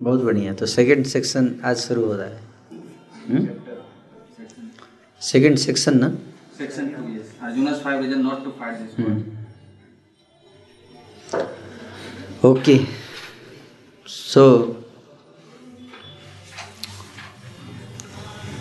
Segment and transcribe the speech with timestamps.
[0.00, 2.40] बहुत बढ़िया। तो सेकंड सेक्शन आज शुरू हो रहा है।
[5.20, 6.08] सेकंड सेक्शन ना?
[6.60, 7.28] Section 2, yes.
[7.42, 9.14] Arjuna's five reasons not to fight this war.
[12.44, 12.78] Okay
[14.06, 14.44] so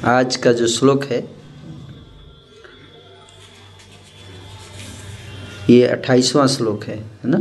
[0.06, 1.20] आज का जो श्लोक है
[5.70, 7.40] ये अट्ठाईसवां श्लोक है है ना?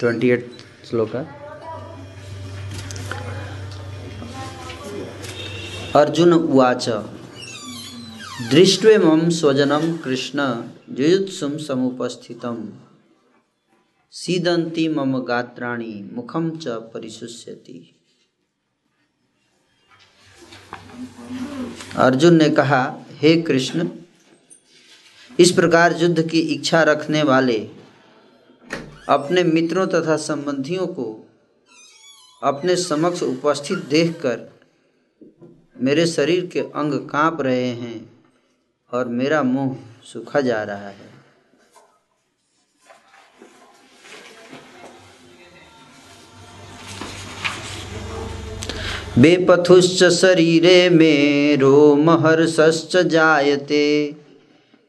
[0.00, 0.50] ट्वेंटी एट
[0.90, 1.39] श्लोक है
[5.96, 6.88] अर्जुन उवाच।
[8.50, 12.68] दृष्ट्वेमं स्वजनं कृष्ण जुयुत्सुं समुपस्थितं।
[14.10, 17.96] सीदंती मम गात्राणि मुखम च परिशुष्यति।
[21.96, 23.88] अर्जुन ने कहा, हे कृष्ण,
[25.40, 27.68] इस प्रकार युद्ध की इच्छा रखने वाले
[29.08, 31.28] अपने मित्रों तथा संबंधियों को
[32.42, 34.59] अपने समक्ष उपस्थित देखकर
[35.82, 38.10] मेरे शरीर के अंग काँप रहे हैं
[38.92, 41.08] और मेरा मुँह सूखा जा रहा है।
[49.18, 54.16] बेपथुश्च शरीरे मे रोमहर्षश्च जायते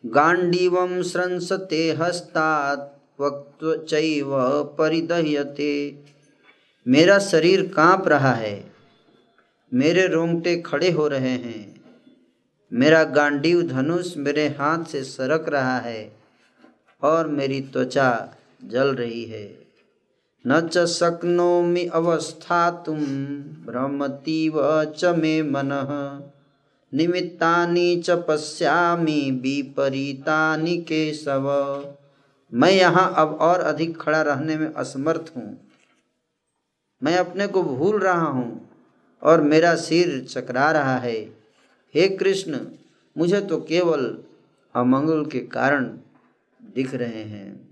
[0.05, 4.31] गाण्डीवं स्रंसते हस्तात् वक्त्वचैव
[4.79, 6.03] परिदह्यते।
[6.87, 8.70] मेरा शरीर काँप रहा है।
[9.73, 11.81] मेरे रोंगटे खड़े हो रहे हैं।
[12.73, 16.11] मेरा गांडीव धनुष मेरे हाथ से सरक रहा है
[17.03, 19.59] और मेरी त्वचा जल रही है।
[20.47, 22.97] न च शक्नोमि अवस्थातुं
[23.65, 25.91] भ्रमतीव च मे मनः।
[26.93, 31.47] निमित्तानि च पश्यामी पश्यामि विपरीतानि केशव।
[32.53, 35.67] मैं यहाँ अब और अधिक खड़ा रहने में असमर्थ हूँ।
[37.03, 38.70] मैं अपने को भूल रहा हूँ।
[39.23, 41.19] और मेरा सिर चकरा रहा है।
[41.95, 42.59] हे कृष्ण,
[43.17, 44.17] मुझे तो केवल
[44.75, 45.85] अमंगल के कारण
[46.75, 47.71] दिख रहे हैं।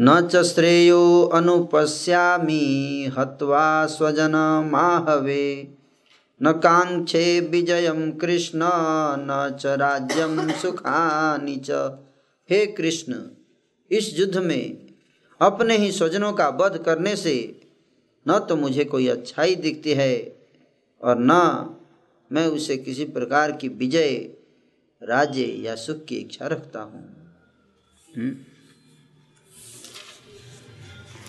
[0.00, 5.74] न च श्रेयो अनुपश्यामि हत्वा स्वजनमाहवे
[6.42, 8.60] न कांक्षे विजय कृष्ण,
[9.18, 11.70] न च राज्यं सुखानि च।
[12.50, 13.14] हे कृष्ण,
[13.90, 14.86] इस युद्ध में
[15.40, 17.63] अपने ही स्वजनों का वध करने से
[18.26, 20.12] न तो मुझे कोई अच्छाई दिखती है
[21.00, 21.32] और न
[22.30, 24.14] मैं उसे किसी प्रकार की विजय
[25.02, 27.02] राज्य या सुख की इच्छा रखता हूँ।
[28.08, 28.34] हम्म?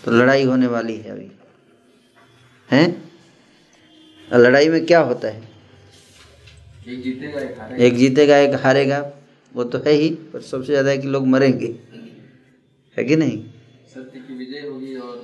[0.06, 1.32] तो लड़ाई होने वाली है अभी।
[2.70, 2.88] हैं?
[4.28, 5.44] लड़ाई में क्या होता है?
[6.88, 9.00] एक जीतेगा एक हारेगा। एक जीतेगा एक हारेगा
[9.54, 11.68] वो तो है ही पर सबसे ज़्यादा है कि लोग मरेंगे।
[12.98, 13.44] है कि नहीं
[13.94, 15.18] सत्य की विजय होगी और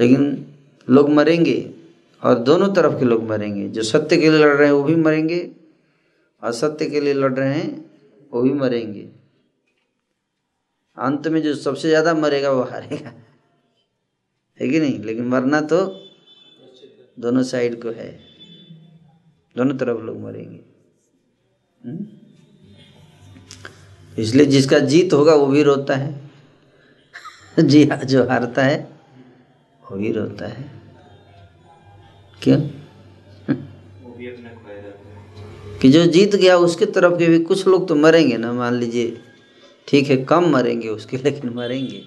[0.00, 0.46] लेकिन
[0.90, 1.74] लोग मरेंगे
[2.22, 4.94] और दोनों तरफ़ के लोग मरेंगे। जो सत्य के लिए लड़ रहे हैं वो भी
[4.94, 5.50] मरेंगे
[6.42, 7.90] और सत्य के लिए लड़ रहे हैं
[8.32, 9.08] वो भी मरेंगे।
[10.98, 13.12] अंत में जो सबसे ज़्यादा मरेगा वो हारेगा।
[14.60, 14.98] है कि नहीं?
[14.98, 15.86] लेकिन मरना तो
[17.18, 18.20] दोनों साइड को है।
[19.56, 20.60] दोनों तरफ़ लोग मरेंगे।
[21.84, 22.06] हम्म?
[24.18, 26.30] इसलिए जिसका जीत होगा वो भी रोता है।
[27.60, 28.97] जी जो हारता है।
[29.90, 30.70] वो भी रोता है।
[32.42, 32.60] क्यों
[35.78, 39.20] कि जो जीत गया उसके तरफ़ के भी कुछ लोग तो मरेंगे ना मान लीजिए।
[39.88, 42.02] ठीक है कम मरेंगे उसके लेकिन मरेंगे।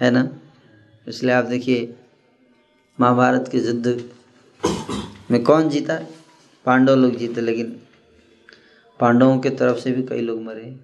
[0.00, 0.28] है ना?
[1.08, 1.94] इसलिए आप देखिए
[3.00, 4.10] महाभारत के युद्ध
[5.30, 5.98] में कौन जीता?
[6.64, 7.76] पांडव लोग जीते लेकिन
[9.00, 10.76] पांडवों के तरफ़ से भी कई लोग मरे।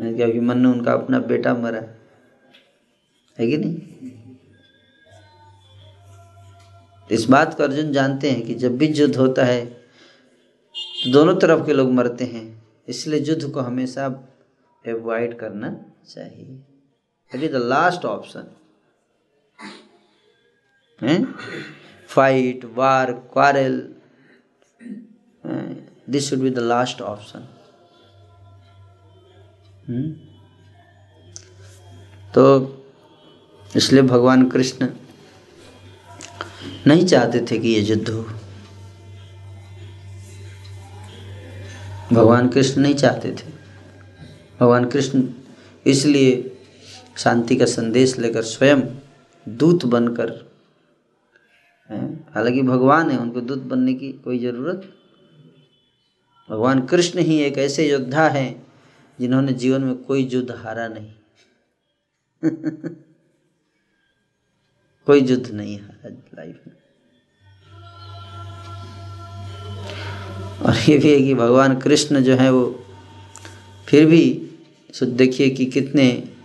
[0.00, 1.82] कि अभिमन्यु उनका अपना बेटा मरा।
[3.38, 3.76] है कि नहीं?
[7.10, 11.64] इस बात को अर्जुन जानते हैं कि जब भी युद्ध होता है तो दोनों तरफ़
[11.66, 12.44] के लोग मरते हैं।
[12.88, 14.06] इसलिए युद्ध को हमेशा
[14.84, 15.70] एवॉइड करना
[16.08, 16.58] चाहिए।
[17.32, 18.54] It is the last option
[22.08, 23.78] fight war quarrel
[26.08, 27.46] this should be the last option
[32.34, 32.75] तो
[33.76, 34.88] इसलिए भगवान कृष्ण
[36.86, 38.22] नहीं चाहते थे कि ये युद्ध हो।
[42.12, 43.50] भगवान कृष्ण नहीं चाहते थे।
[44.60, 45.28] भगवान कृष्ण
[45.86, 46.58] इसलिए
[47.16, 48.80] शांति का संदेश लेकर स्वयं
[49.48, 50.30] दूत बनकर
[52.34, 54.92] हालाँकि भगवान है, उनको दूत बनने की कोई ज़रूरत
[56.50, 58.66] भगवान कृष्ण ही एक ऐसे योद्धा हैं
[59.20, 61.12] जिन्होंने जीवन में कोई युद्ध हारा नहीं।
[65.06, 66.74] कोई युद्ध नहीं हारा लाइफ में।
[70.62, 72.84] और ये भी है कि भगवान कृष्ण जो है वो
[73.88, 74.42] फिर भी
[75.02, 76.36] देखिए कि कितने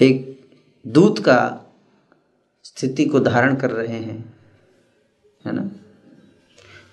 [0.00, 0.40] एक
[0.86, 1.60] दूत का
[2.64, 4.38] स्थिति को धारण कर रहे हैं,
[5.46, 5.70] है ना?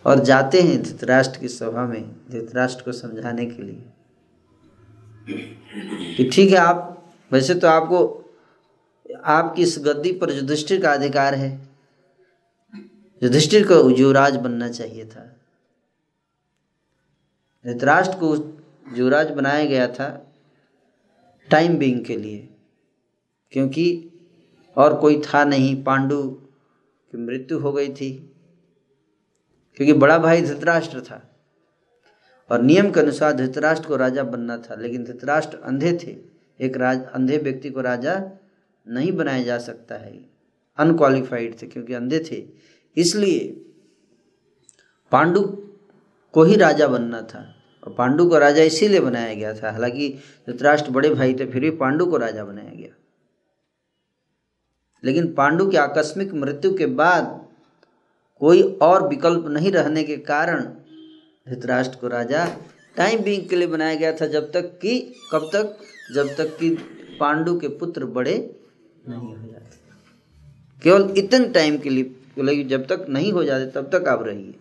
[0.05, 3.83] और जाते हैं धृतराष्ट्र की सभा में, धृतराष्ट्र को समझाने के लिए।
[6.15, 8.21] कि ठीक है, आप, वैसे तो आपको
[9.05, 11.49] आपकी इस गद्दी पर युधिष्ठिर का अधिकार है
[13.21, 15.23] युधिष्ठिर को युवराज बनना चाहिए था।
[17.65, 18.35] धृतराष्ट्र को
[18.97, 20.07] युवराज बनाया गया था
[21.49, 22.47] टाइम बिंग के लिए,
[23.53, 24.11] क्योंकि
[24.77, 28.11] और कोई था नहीं। पांडु की मृत्यु हो गई थी,
[29.77, 31.21] क्योंकि बड़ा भाई धृतराष्ट्र था
[32.49, 36.15] और नियम के अनुसार धृतराष्ट्र को राजा बनना था, लेकिन धृतराष्ट्र अंधे थे।
[36.59, 38.19] एक राज, अंधे व्यक्ति को राजा
[38.87, 40.29] नहीं बनाया जा सकता है
[40.77, 42.45] अनक्वालिफाइड थे क्योंकि अंधे थे।
[42.97, 43.47] इसलिए
[45.11, 45.41] पांडु
[46.31, 50.09] को ही राजा बनना था और पांडु को राजा इसीलिए बनाया गया था। हालाँकि
[50.49, 52.95] धृतराष्ट्र बड़े भाई थे, फिर भी पांडु को राजा बनाया गया।
[55.03, 57.47] लेकिन पांडु की आकस्मिक मृत्यु के बाद
[58.39, 60.63] कोई और विकल्प नहीं रहने के कारण
[61.49, 62.57] धृतराष्ट्र को राजा
[62.97, 65.77] टाइम बिंग के लिए बनाया गया था, जब तक कि, कब तक?
[66.15, 66.69] जब तक कि
[67.19, 68.59] पांडु के पुत्र बड़े
[69.09, 69.77] नहीं हो जाते।
[70.81, 74.53] केवल इतने टाइम के लिए जब तक नहीं हो जाते तब तक आप रहिए।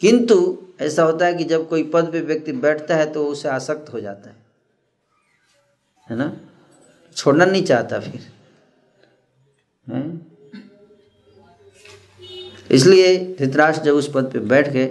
[0.00, 0.36] किंतु
[0.80, 4.00] ऐसा होता है कि जब कोई पद पे व्यक्ति बैठता है तो उसे आसक्त हो
[4.00, 4.36] जाता है।
[6.10, 6.36] है ना?
[7.16, 8.20] छोड़ना नहीं चाहता फिर।
[9.86, 10.20] है?
[12.70, 14.86] इसलिए धृतराष्ट्र जब उस पद पे बैठ गए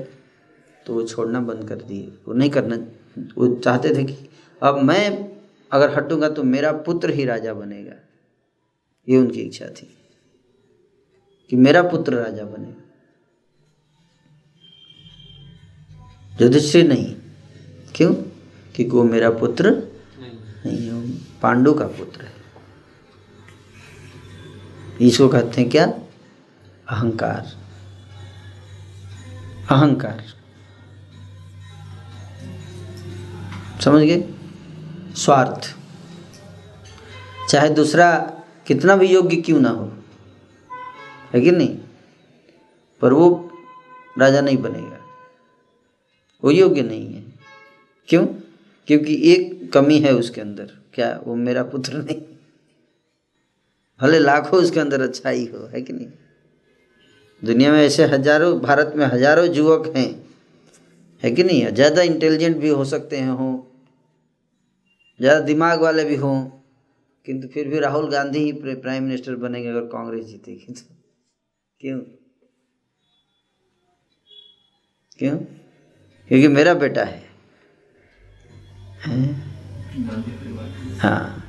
[0.85, 2.75] तो वो छोड़ना बंद कर दिए। वो नहीं करना
[3.37, 4.29] वो चाहते थे कि
[4.61, 5.32] अब मैं
[5.73, 7.93] अगर हटूँगा तो मेरा पुत्र ही राजा बनेगा।
[9.09, 9.97] ये उनकी इच्छा थी
[11.49, 12.79] कि मेरा पुत्र राजा बनेगा
[16.41, 17.15] युधिष्ठिर नहीं।
[17.95, 18.13] क्यों?
[18.13, 19.71] क्योंकि वो मेरा पुत्र
[20.65, 22.43] नहीं है। पांडु का पुत्र है।
[25.01, 25.85] इसको कहते हैं क्या?
[26.89, 27.57] अहंकार।
[29.71, 30.23] अहंकार।
[33.81, 34.42] समझ गए?
[35.15, 35.75] स्वार्थ।
[37.49, 38.11] चाहे दूसरा
[38.67, 39.91] कितना भी योग्य क्यों ना हो,
[41.33, 41.77] है कि नहीं?
[43.01, 43.29] पर वो
[44.19, 44.99] राजा नहीं बनेगा।
[46.43, 47.23] वो योग्य नहीं है।
[48.09, 48.25] क्यों?
[48.87, 52.21] क्योंकि एक कमी है उसके अंदर। क्या वो मेरा पुत्र नहीं?
[53.99, 56.07] भले लाखों उसके अंदर अच्छाई हो, है कि नहीं?
[57.41, 60.23] दुनिया में ऐसे हज़ारों, भारत में हज़ारों युवक हैं।
[61.23, 61.65] है कि नहीं?
[61.67, 63.72] ज़्यादा इंटेलिजेंट भी हो सकते हैं, हों।
[65.19, 66.37] ज़्यादा दिमाग वाले भी हों
[67.25, 70.81] किंतु फिर भी राहुल गांधी ही प्राइम मिनिस्टर बनेंगे अगर कांग्रेस जीतेगी तो।
[71.81, 71.99] क्यों?
[75.19, 75.37] क्यों?
[76.29, 77.21] क्योंकि मेरा बेटा है,
[80.99, 81.39] हाँ।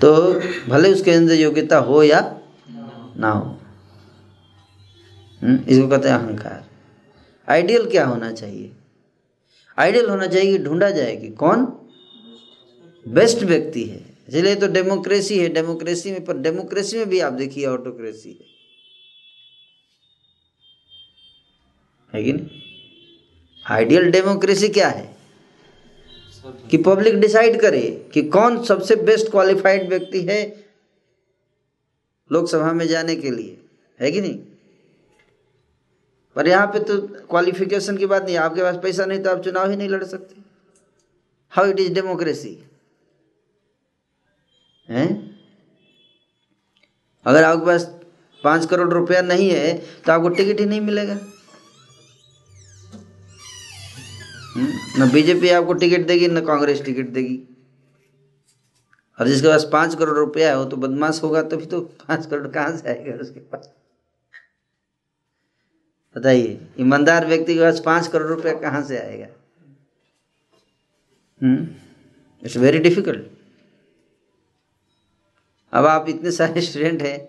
[0.00, 0.10] तो
[0.68, 2.20] भले उसके अंदर योग्यता हो या
[3.16, 3.56] ना हो।
[5.42, 6.64] हम्म, इसको कहते हैं अहंकार।
[7.48, 8.72] आइडियल क्या होना चाहिए?
[9.80, 11.64] आइडियल होना चाहिए, ढूंढा जाए कि कौन
[13.08, 17.66] बेस्ट व्यक्ति है। इसलिए तो डेमोक्रेसी है, डेमोक्रेसी में, पर डेमोक्रेसी में भी आप देखिए,
[17.66, 18.46] ऑटोक्रेसी है।
[22.14, 22.62] है कि नहीं?
[23.66, 25.16] आइडियल डेमोक्रेसी क्या है?
[26.70, 30.64] कि पब्लिक डिसाइड करे कि कौन सबसे बेस्ट क्वालिफाइड व्यक्ति है
[32.32, 33.60] लोकसभा में जाने के लिए।
[34.00, 34.38] है कि नहीं?
[36.36, 39.70] पर यहाँ पे तो क्वालिफिकेशन की बात नहीं, आपके पास पैसा नहीं तो आप चुनाव
[39.70, 40.42] ही नहीं लड़ सकते।
[41.52, 42.58] हाउ इट इज़ डेमोक्रेसी
[44.88, 45.08] हैं?
[47.26, 47.84] अगर आपके पास
[48.44, 49.72] पाँच करोड़ रुपया नहीं है
[50.06, 51.18] तो आपको टिकट ही नहीं मिलेगा।
[54.54, 54.72] हम्म?
[54.98, 57.36] न बीजेपी आपको टिकट देगी, न कांग्रेस टिकट देगी।
[59.18, 62.48] और जिसके पास पाँच करोड़ रुपया है, वो तो बदमाश होगा, तभी तो पाँच करोड़
[62.48, 63.70] कहाँ से आएगा उसके पास?
[66.16, 69.26] बताइए, ईमानदार व्यक्ति के पास पाँच करोड़ रुपया कहाँ से आएगा?
[72.44, 73.24] इट्स वेरी डिफ़िकल्ट
[75.72, 77.28] अब आप इतने सारे स्टूडेंट हैं।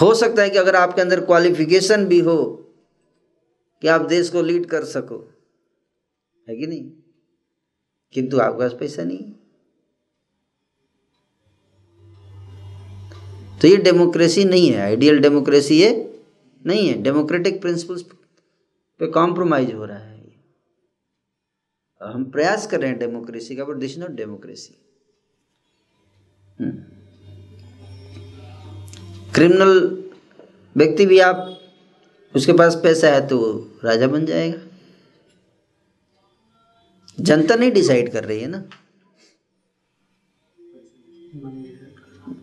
[0.00, 2.36] हो सकता है कि अगर आपके अंदर क्वालिफिकेशन भी हो,
[3.82, 5.18] कि आप देश को लीड कर सको।
[6.48, 6.90] है कि नहीं?
[8.12, 9.32] किंतु आपके पास पैसा नहीं।
[13.60, 16.05] तो ये डेमोक्रेसी नहीं है आइडियल डेमोक्रेसी ये
[16.66, 18.02] नहीं है डेमोक्रेटिक प्रिंसिपल्स
[19.00, 20.14] पे कॉम्प्रोमाइज हो रहा है
[22.00, 24.74] हम प्रयास कर रहे हैं डेमोक्रेसी का but this not democracy
[29.34, 29.78] criminal
[30.76, 31.36] व्यक्ति भी आप,
[32.34, 33.38] उसके पास पैसा है तो
[33.84, 34.58] राजा बन जाएगा।
[37.20, 38.62] जनता नहीं डिसाइड कर रही है ना।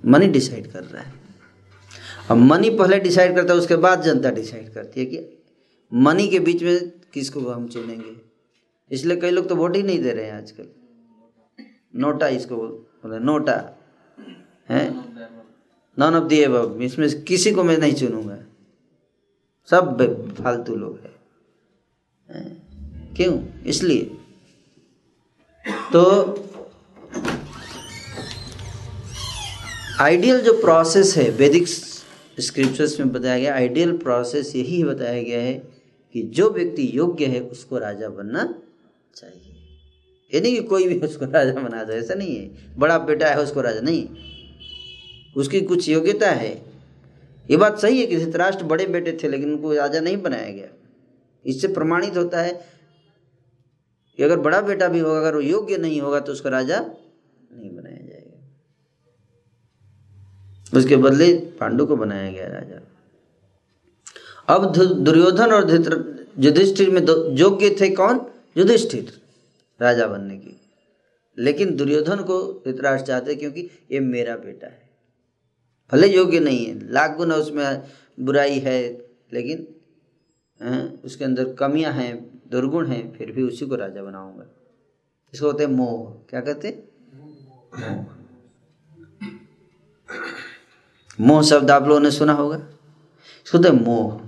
[0.05, 1.22] मनी डिसाइड कर रहा है।
[2.31, 5.43] अब मनी पहले डिसाइड करता है, उसके बाद जनता डिसाइड करती है कि
[5.91, 8.15] मनी के बीच में किसको हम चुनेंगे।
[8.91, 10.67] इसलिए कई लोग तो वोट ही नहीं दे रहे हैं आजकल।
[11.95, 13.55] नोटा इसको बोले नोटा।
[14.69, 14.83] है?
[15.99, 18.37] नॉन ऑफ़ दिए अब इसमें किसी को मैं नहीं चुनूँगा।
[19.69, 21.11] सब फालतू लोग है?
[23.15, 23.63] क्यों?
[23.65, 24.03] इसलिए।
[25.93, 26.03] तो
[30.01, 31.67] आइडियल जो प्रोसेस है वैदिक
[32.39, 35.53] स्क्रिप्चर्स में बताया गया आइडियल प्रोसेस यही बताया गया है
[36.13, 38.63] कि जो व्यक्ति योग्य है, उसको राजा बनना
[39.15, 39.53] चाहिए।
[40.33, 43.39] ये नहीं कि कोई भी उसको राजा बना दो, ऐसा नहीं है। बड़ा बेटा है,
[43.39, 44.07] उसको राजा नहीं।
[45.37, 46.53] उसकी कुछ योग्यता है।
[47.51, 50.67] ये बात सही है कि धृतराष्ट्र बड़े बेटे थे, लेकिन उनको राजा नहीं बनाया गया।
[51.45, 52.53] इससे प्रमाणित होता है
[54.17, 57.75] कि अगर बड़ा बेटा भी होगा, अगर वो योग्य नहीं होगा तो उसका राजा नहीं
[57.75, 58.21] बनाया जाएगा
[60.75, 62.79] उसके बदले पांडु को बनाया गया राजा।
[64.47, 65.69] अब दुर्योधन और
[66.39, 67.01] युधिष्ठिर में
[67.37, 68.19] योग्य थे कौन?
[68.57, 69.21] युधिष्ठिर,
[69.81, 70.59] राजा बनने की।
[71.37, 74.89] लेकिन दुर्योधन को धृतराष्ट्र चाहते क्योंकि ये मेरा बेटा है।
[75.91, 77.83] भले योग्य नहीं है, लाख गुना उसमें
[78.19, 78.77] बुराई है,
[79.33, 79.67] लेकिन
[81.05, 84.45] उसके अंदर कमियाँ हैं, दुर्गुण हैं, फिर भी उसी को राजा बनाऊँगा।
[85.33, 86.83] इसको होते मोह। क्या कहते
[87.79, 88.22] मोह।
[91.43, 92.55] शब्द आप लोगों ने सुना होगा?
[93.47, 94.21] इसको मोह।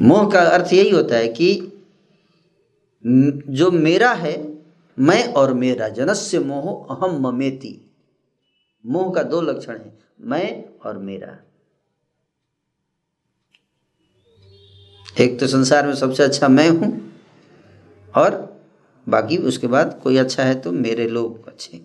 [0.00, 1.54] मोह का अर्थ यही होता है कि
[3.04, 4.36] जो मेरा है,
[4.98, 7.80] मैं और मेरा जनस्य मोह अहम ममेति।
[8.84, 11.38] मोह का दो लक्षण है, मैं और मेरा।
[15.16, 16.92] एक तो संसार में सबसे अच्छा मैं हूँ,
[18.14, 18.42] और
[19.06, 21.76] बाकी उसके बाद कोई अच्छा है तो मेरे लोग अच्छे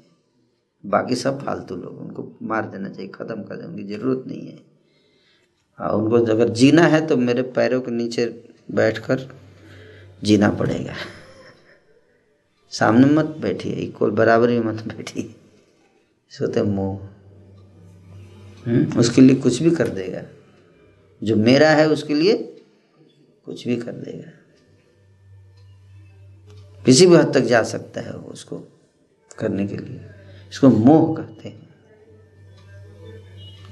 [0.86, 4.60] बाकी सब फालतू लोग उनको मार देना चाहिए ख़त्म कर देने उनकी ज़रूरत नहीं है।
[5.80, 8.26] और उनको अगर जीना है तो मेरे पैरों के नीचे
[8.72, 9.30] बैठकर
[10.24, 10.94] जीना पड़ेगा।
[12.70, 15.36] सामने मत बैठिए इक्वल बराबर मत बैठिए।
[16.30, 17.00] सोते मोह।
[18.66, 20.24] हम्म, उसके लिए कुछ भी कर देगा।
[21.24, 22.62] जो मेरा है उसके लिए
[23.46, 24.32] कुछ भी कर देगा।
[26.86, 28.58] किसी भी हद तक जा सकता है वो उसको
[29.38, 30.19] करने के लिए।
[30.52, 31.70] इसको मोह कहते हैं।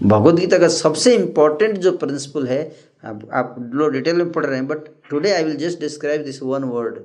[0.04, 4.56] भगवत गीता का सबसे इंपॉर्टेंट जो प्रिंसिपल है, आप आप लोग डिटेल में पढ़ रहे
[4.56, 4.78] हैं but
[5.10, 7.00] today I will just describe this one word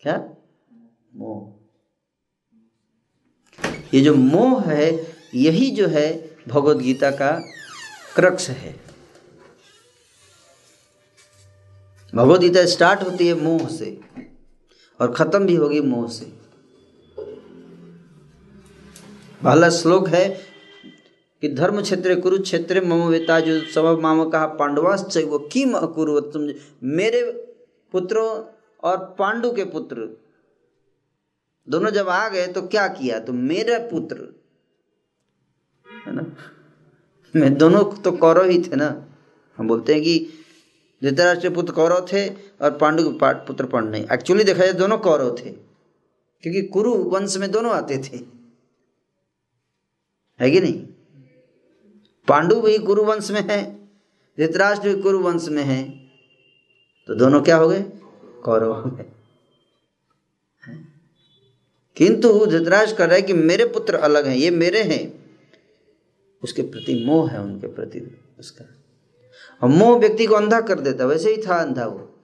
[0.00, 0.36] क्या?
[1.14, 1.52] मोह।
[3.94, 7.30] ये जो मोह है, यही जो है भगवत गीता का
[8.16, 8.74] क्रक्स है।
[12.14, 14.00] भगवत गीता स्टार्ट होती है मोह से
[15.00, 16.45] और खत्म भी होगी मोह से।
[19.46, 20.40] पहला श्लोक है
[21.40, 26.30] कि धर्म क्षेत्र, कुरुक्षेत्र मम वेता जो सब माम कहा, पांडवाश्च वो किम अकुर्वत?
[26.32, 26.48] तुम
[26.82, 27.32] मेरे
[27.92, 28.44] पुत्रों
[28.82, 30.24] और पांडु के पुत्र।
[31.68, 33.18] दोनों जब आ गए तो क्या किया?
[33.18, 34.16] तो मेरे पुत्र।
[36.06, 36.36] है ना?
[37.36, 39.06] मैं दोनों तो कौरव ही थे ना।
[39.56, 40.28] हम बोलते हैं कि
[41.02, 45.36] धृतराष्ट्र पुत्र कौरव थे और पांडु के पुत्र पांडु नहीं। एक्चुअली देखा जाए, दोनों कौरव
[45.38, 45.50] थे।
[46.42, 48.35] क्योंकि कुरु वंश में दोनों आते थे।
[50.40, 50.86] है कि नहीं?
[52.28, 53.74] पांडु भी कुरुवंश में है
[54.38, 55.82] धृतराष्ट्र भी कुरुवंश में है
[57.08, 57.82] तो दोनों क्या हो गए?
[58.44, 59.04] कौरव हो गए।
[61.96, 65.30] किंतु धृतराष्ट्र कर रहा है कि मेरे पुत्र अलग हैं, ये मेरे हैं।
[66.42, 68.64] उसके प्रति मोह है, उनके प्रति उसका।
[69.62, 72.20] और मोह व्यक्ति को अंधा कर देता वैसे ही था अंधा वो।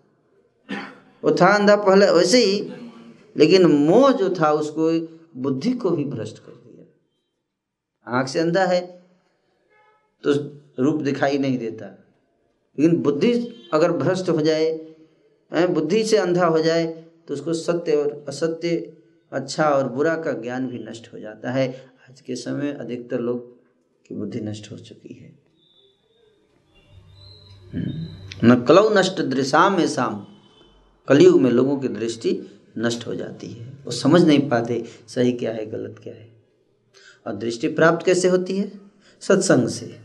[1.25, 2.61] वो था अंधा पहले वैसे ही,
[3.37, 4.91] लेकिन मोह जो था, उसको
[5.41, 6.62] बुद्धि को भी भ्रष्ट कर
[8.07, 8.81] आँख से अंधा है
[10.25, 10.33] तो
[10.83, 11.87] रूप दिखाई नहीं देता।
[12.79, 13.33] लेकिन बुद्धि
[13.75, 16.87] अगर भ्रष्ट हो जाए बुद्धि से अंधा हो जाए
[17.29, 18.97] तो उसको सत्य और असत्य
[19.33, 21.69] अच्छा और बुरा का ज्ञान भी नष्ट हो जाता है।
[22.11, 23.61] आज के समय अधिकतर लोग
[24.07, 25.39] की बुद्धि नष्ट हो चुकी है।
[27.75, 30.27] हम्म। न कलौ नष्ट दृशाम में शाम
[31.09, 32.41] कलयुग में लोगों की दृष्टि
[32.79, 36.32] नष्ट हो जाती है। वो समझ नहीं पाते सही क्या है, गलत क्या है।
[37.27, 38.73] और दृष्टि प्राप्त कैसे होती है?
[39.21, 39.99] सत्संग से।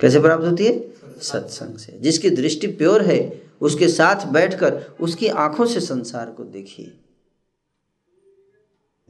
[0.00, 0.94] कैसे प्राप्त होती है?
[1.20, 7.00] सत्संग से। जिसकी दृष्टि प्योर है, उसके साथ बैठकर उसकी आँखों से संसार को देखिए।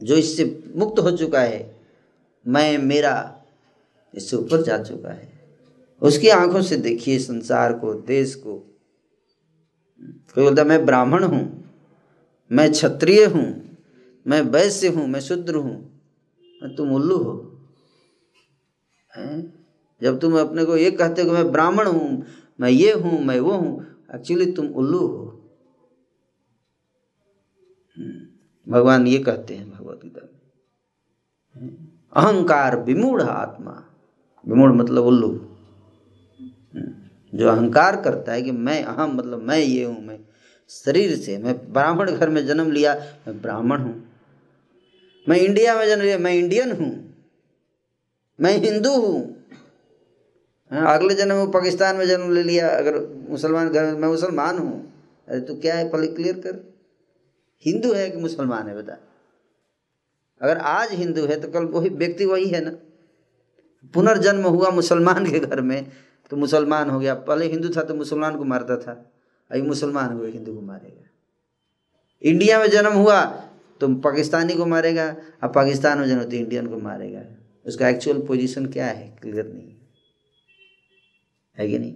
[0.03, 1.75] जो इससे मुक्त हो चुका है,
[2.47, 3.45] मैं, मेरा,
[4.15, 5.39] इससे ऊपर जा चुका है।
[6.01, 8.53] उसकी आँखों से देखिए संसार को, देश को।
[10.35, 11.73] कोई बोलता, मैं ब्राह्मण हूँ,
[12.51, 13.77] मैं क्षत्रिय हूँ,
[14.27, 15.86] मैं वैश्य हूँ, मैं शूद्र हूँ
[16.63, 17.59] तुम उल्लू हो।
[19.17, 19.65] हैं?
[20.01, 22.25] जब तुम अपने को ये कहते हो कि मैं ब्राह्मण हूँ
[22.59, 23.85] मैं ये हूँ मैं वो हूँ
[24.15, 25.23] एक्चुअली तुम उल्लू हो।
[27.97, 31.69] हम्म, भगवान ये कहते हैं भगवत गीता में।
[32.13, 33.83] अहंकार विमूढ़ आत्मा।
[34.47, 35.27] विमूढ़ मतलब उल्लू।
[36.75, 36.93] हम्म,
[37.37, 40.19] जो अहंकार करता है कि मैं अहम मतलब मैं ये हूँ मैं
[40.69, 42.95] शरीर से मैं ब्राह्मण घर में जन्म लिया
[43.27, 44.06] मैं ब्राह्मण हूँ।
[45.27, 46.91] मैं इंडिया में जन्म लिया मैं इंडियन हूँ।
[48.39, 49.19] मैं हिंदू हूँ।
[50.71, 54.75] हाँ, अगले जन्म में पाकिस्तान में जन्म ले लिया अगर मुसलमान घर मैं मुसलमान हूँ।
[55.27, 56.55] अरे तू क्या है पहले क्लियर कर।
[57.65, 58.97] हिंदू है कि मुसलमान है बता।
[60.41, 62.71] अगर आज हिंदू है तो कल वही व्यक्ति वही है ना।
[63.93, 65.91] पुनर्जन्म हुआ मुसलमान के घर में
[66.31, 68.91] तो मुसलमान हो गया। पहले हिंदू था तो मुसलमान को मारता था।
[69.51, 71.09] अभी मुसलमान हुए हिंदू को मारेगा।
[72.21, 73.19] इंडिया में जन्म हुआ
[73.81, 77.21] तो पाकिस्तानी को मारेगा, अब पाकिस्तान में जन्म तो इंडियन को मारेगा।
[77.65, 79.17] उसका एक्चुअल पोजीशन क्या है?
[79.21, 79.75] क्लियर नहीं
[81.57, 81.95] है कि नहीं?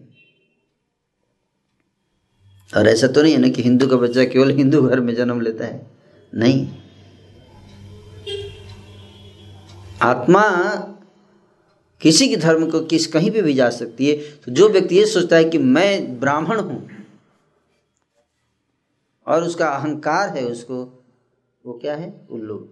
[2.77, 5.41] और ऐसा तो नहीं है ना कि हिंदू का बच्चा केवल हिंदू घर में जन्म
[5.41, 5.88] लेता है?
[6.35, 6.67] नहीं।
[10.01, 10.43] आत्मा
[12.01, 15.05] किसी के धर्म को किस कहीं पे भी जा सकती है। तो जो व्यक्ति ये
[15.05, 16.89] सोचता है कि मैं ब्राह्मण हूँ
[19.27, 21.00] और उसका अहंकार है उसको
[21.65, 22.27] वो क्या है?
[22.32, 22.70] उल्लू।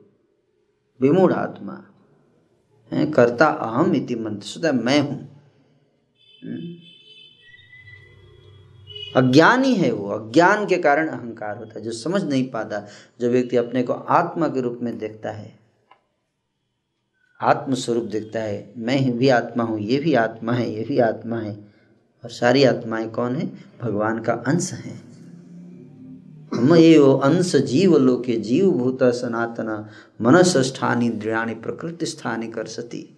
[1.02, 1.86] विमूढ़ आत्मा।
[2.92, 5.44] है, कर्ता अहम इति मंत्र। सोचता मैं हूँ।
[6.44, 6.76] हम्म।
[9.16, 12.88] अज्ञानी है वो। अज्ञान के कारण अहंकार होता है। जो समझ नहीं पाता,
[13.20, 15.60] जो व्यक्ति अपने को आत्मा के रूप में देखता है
[17.42, 21.40] आत्म स्वरूप देखता है, मैं भी आत्मा हूँ, ये भी आत्मा है, ये भी आत्मा
[21.40, 21.74] है,
[22.24, 23.52] और सारी आत्माएँ कौन है?
[23.82, 25.09] भगवान का अंश है।
[26.54, 26.72] हम
[27.20, 29.90] अंश जीव लोके जीव भूत सनातन
[30.22, 33.18] मनस स्थानी इंद्रियाणी प्रकृति स्थानी कर सती।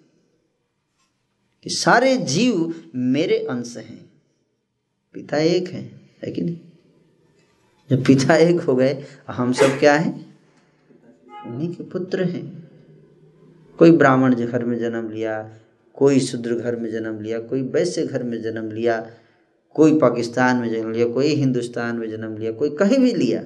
[1.63, 4.11] कि सारे जीव मेरे अंश हैं।
[5.13, 6.59] पिता एक है है कि नहीं?
[7.89, 10.39] जब पिता एक हो गए, हम सब क्या हैं?
[11.47, 12.71] उन्हीं के पुत्र हैं।
[13.79, 15.59] कोई ब्राह्मण घर में जन्म लिया,
[15.93, 19.11] कोई शूद्र घर में जन्म लिया, कोई वैश्य घर में जन्म लिया
[19.73, 23.43] कोई पाकिस्तान में जन्म लिया, कोई हिंदुस्तान में जन्म लिया, कोई कहीं भी लिया।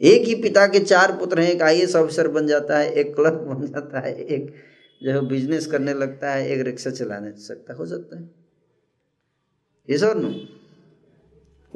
[0.00, 3.14] एक ही पिता के चार पुत्र हैं, एक आई एस ऑफिसर बन जाता है, एक
[3.14, 4.54] क्लर्क बन जाता है, एक
[5.02, 8.30] जो बिज़नेस करने लगता है, एक रिक्शा चलाने सकता, हो सकता है।
[9.90, 10.34] ये सब नो।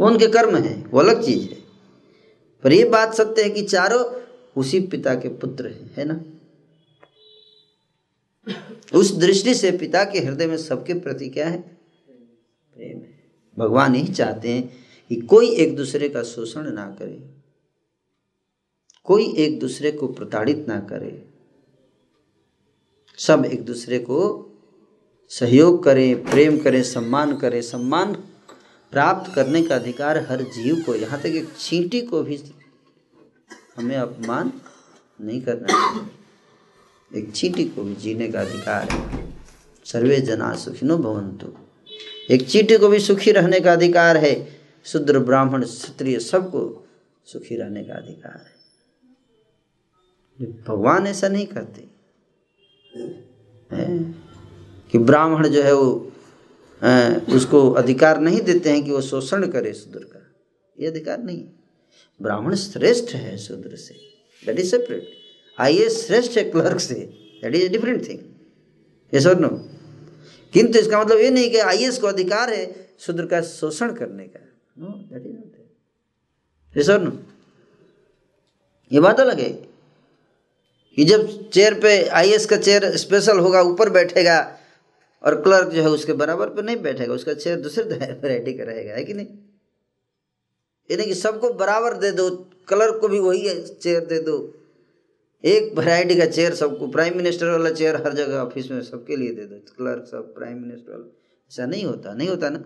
[0.05, 1.57] उनके कर्म है, वो अलग चीज़ है।
[2.63, 4.21] पर ये बात सत्य है कि चारों
[4.57, 6.25] उसी पिता के पुत्र हैं, है ना?
[8.95, 11.76] उस दृष्टि से पिता के हृदय में सबके प्रति क्या है?
[12.77, 13.15] प्रेम है।
[13.57, 14.69] भगवान यही चाहते हैं
[15.11, 17.17] कि कोई एक दूसरे का शोषण ना करे,
[19.07, 21.13] कोई एक दूसरे को प्रताड़ित ना करे,
[23.19, 24.19] सब एक दूसरे को
[25.31, 28.13] सहयोग करें, प्रेम करें, सम्मान करें। सम्मान
[28.93, 32.39] प्राप्त करने का अधिकार हर जीव को, यहाँ तक एक चींटी को भी
[33.77, 34.53] हमें अपमान
[35.21, 39.35] नहीं करना चाहिए। एक चींटी को भी जीने का अधिकार है।
[39.87, 41.53] सर्वे जना सुखिनो भवंतु
[42.31, 44.35] एक चींटी को भी सुखी रहने का अधिकार है।
[44.85, 46.63] शूद्र, ब्राह्मण, क्षत्रिय सबको
[47.25, 48.55] सुखी रहने का अधिकार है।
[50.63, 51.85] भगवान ऐसा नहीं करते?
[54.91, 56.13] कि ब्राह्मण जो है वो
[57.35, 60.23] उसको अधिकार नहीं देते हैं कि वो शोषण करे शूद्र का।
[60.81, 61.45] ये अधिकार नहीं
[62.23, 63.95] ब्राह्मण श्रेष्ठ है शूद्र से।
[64.47, 65.09] That is separate
[65.59, 66.95] I S श्रेष्ठ है क्लर्क से।
[67.43, 68.21] दैट इज़ डिफरेंट थिंग
[69.15, 69.49] ये सर नो
[70.57, 72.65] किंतु इसका मतलब ये नहीं कि आई को अधिकार है,
[72.99, 74.41] शूद्र का शोषण करने का।
[74.79, 74.89] नो
[78.91, 79.51] ये बात अलग है
[80.99, 84.59] कि जब चेयर पे आई का चेयर स्पेशल होगा, ऊपर बैठेगा,
[85.25, 88.95] और क्लर्क जो है उसके बराबर पे नहीं बैठेगा, उसका चेयर दूसरे वैरायटी का रहेगा
[88.95, 89.27] है कि नहीं?
[90.91, 92.31] यानी कि सबको बराबर दे दो
[92.69, 94.39] क्लर्क को भी वही चेयर दे दो।
[95.47, 99.35] एक वैरायटी का चेयर सबको प्राइम मिनिस्टर वाला चेयर हर जगह ऑफ़िस में सबके लिए
[99.35, 101.05] दे दो। क्लर्क सब प्राइम मिनिस्टर वाला।
[101.51, 102.65] ऐसा नहीं होता नहीं होता ना।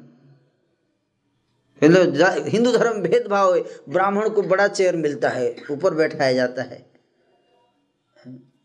[1.82, 6.90] हिंदू धर्म भेदभाव है। ब्राह्मण को बड़ा चेयर मिलता है, ऊपर बैठाया जाता है।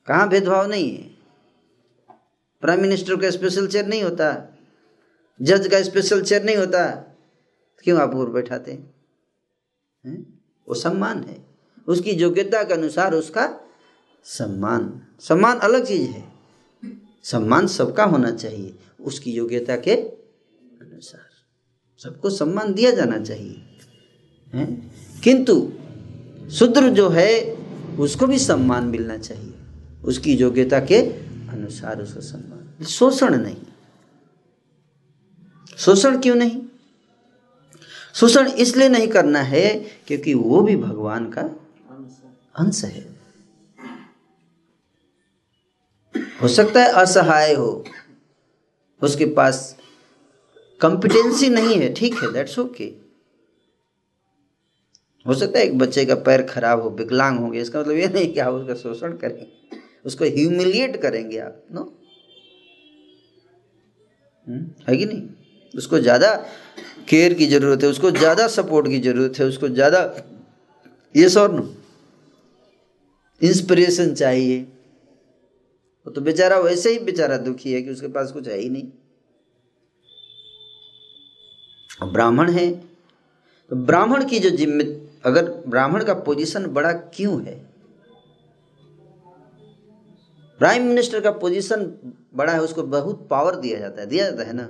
[0.07, 1.09] कहाँ भेदभाव नहीं है?
[2.61, 4.57] प्राइम मिनिस्टर का स्पेशल चेयर नहीं होता।
[5.41, 6.85] जज का स्पेशल चेयर नहीं होता।
[7.83, 8.93] क्यों आप ऊपर बैठाते हैं?
[10.67, 11.45] वो सम्मान है।
[11.87, 13.45] उसकी योग्यता के अनुसार उसका
[14.25, 16.33] सम्मान। सम्मान अलग चीज़ है।
[17.23, 21.21] सम्मान सबका होना चाहिए, उसकी योग्यता के अनुसार।
[21.97, 23.63] सबको सम्मान दिया जाना चाहिए,
[24.53, 24.95] हैं?
[25.23, 25.73] किंतु
[26.51, 27.53] शूद्र जो है,
[27.99, 29.53] उसको भी सम्मान मिलना चाहिए।
[30.03, 30.95] उसकी योग्यता के
[31.49, 33.57] अनुसार उसको सम्मान। शोषण नहीं।
[35.77, 36.61] शोषण क्यों नहीं?
[38.13, 41.41] शोषण इसलिए नहीं करना है क्योंकि वो भी भगवान का
[42.55, 43.14] अंश है।
[46.45, 47.83] हो सकता है असहाय हो।
[49.01, 49.59] उसके पास
[50.81, 52.83] कंपिटेंसी नहीं है ठीक है दैट्स ओके
[55.25, 58.07] हो सकता है एक बच्चे का पैर खराब हो विकलांग हो गया इसका मतलब ये
[58.07, 59.47] नहीं कि आप उसका शोषण करेंगे
[60.05, 61.81] उसको ह्यूमिलिएट करेंगे आप नो
[64.47, 65.21] हम्म, है कि नहीं?
[65.73, 66.33] उसको ज़्यादा
[67.09, 70.03] केयर की ज़रूरत है उसको ज़्यादा सपोर्ट की ज़रूरत है उसको ज़्यादा
[71.15, 71.59] ये सर
[73.41, 74.65] इंस्पिरेशन चाहिए।
[76.05, 78.91] वो तो बेचारा वैसे ही बेचारा दुखी है कि उसके पास कुछ है ही नहीं।
[82.11, 82.75] ब्राह्मण है।
[83.69, 84.83] तो ब्राह्मण की जो जिम्मे,
[85.25, 87.69] अगर ब्राह्मण का पोजीशन बड़ा क्यों है?
[90.59, 91.93] प्राइम मिनिस्टर का पोजीशन
[92.35, 94.69] बड़ा है, उसको बहुत पावर दिया जाता है। दिया जाता है ना?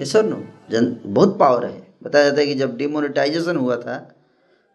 [0.00, 4.14] ये सर नो जन, बहुत पावर है। बताया जाता है कि जब डिमोनेटाइजेशन हुआ था,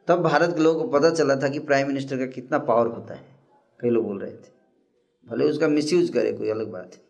[0.07, 3.13] तब भारत के लोगों को पता चला था कि प्राइम मिनिस्टर का कितना पावर होता
[3.13, 3.25] है।
[3.79, 4.58] कई लोग बोल रहे थे।
[5.29, 7.01] भले उसका मिसयूज करे, कोई अलग बात है।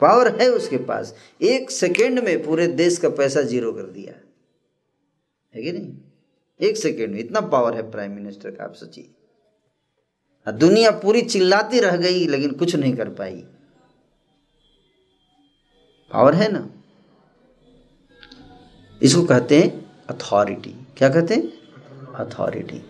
[0.00, 4.14] पावर है उसके पास। एक सेकेंड में पूरे देश का पैसा ज़ीरो कर दिया।
[5.54, 5.98] है कि नहीं?
[6.60, 9.14] एक सेकेंड में इतना पावर है प्राइम मिनिस्टर का, आप सोचिए।
[10.52, 13.44] दुनिया पूरी चिल्लाती रह गई, लेकिन कुछ नहीं कर पाई।
[16.12, 16.70] पावर है ना?
[19.02, 21.52] इसको कहते हैं अथॉरिटी क्या कहते हैं?
[22.12, 22.82] अथॉरिटी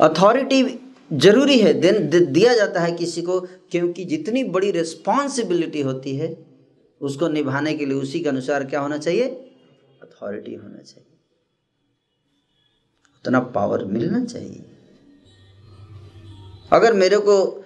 [0.00, 6.36] अथॉरिटी ज़रूरी है, देन दिया जाता है किसी को, क्योंकि जितनी बड़ी रिस्पॉन्सिबिलिटी होती है,
[7.00, 9.28] उसको निभाने के लिए उसी के अनुसार क्या होना चाहिए?
[10.02, 11.06] अथॉरिटी होना चाहिए।
[13.14, 14.64] उतना पावर मिलना चाहिए।
[16.72, 17.64] अगर मेरे को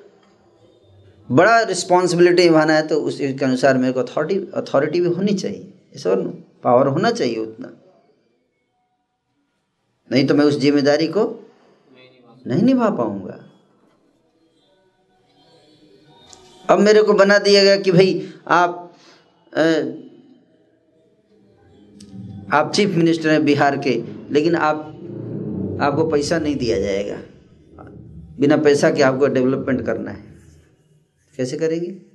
[1.29, 5.73] बड़ा रिस्पॉन्सिबिलिटी निभाना है तो उसी के अनुसार मेरे को अथॉरिटी अथॉरिटी भी होनी चाहिए।
[5.95, 6.23] इस और
[6.65, 7.73] पावर होना चाहिए उतना।
[10.11, 11.25] नहीं तो मैं उस ज़िम्मेदारी को
[12.47, 13.39] नहीं निभा पाऊँगा।
[16.69, 18.79] अब मेरे को बना दिया गया कि भाई आप
[19.53, 19.63] आ,
[22.53, 24.79] आप चीफ मिनिस्टर हैं बिहार के लेकिन आप
[25.81, 27.19] आपको पैसा नहीं दिया जाएगा।
[28.41, 30.25] बिना पैसा के आपको डेवलपमेंट करना है।
[31.37, 32.12] कैसे करेंगे?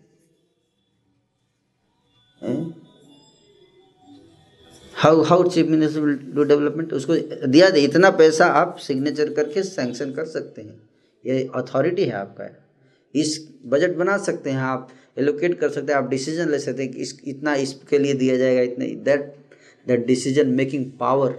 [4.98, 7.16] How how chief minister will do development उसको
[7.48, 10.80] दिया दे, इतना पैसा आप सिग्नेचर करके सैंक्शन कर सकते हैं।
[11.26, 12.48] ये अथॉरिटी है आपका।
[13.16, 16.92] इस बजट बना सकते हैं आप एलोकेट कर सकते हैं, आप डिसीज़न ले सकते हैं
[16.92, 19.36] कि इस, इतना इसके लिए दिया जाएगा, इतने that
[19.88, 21.36] that decision making power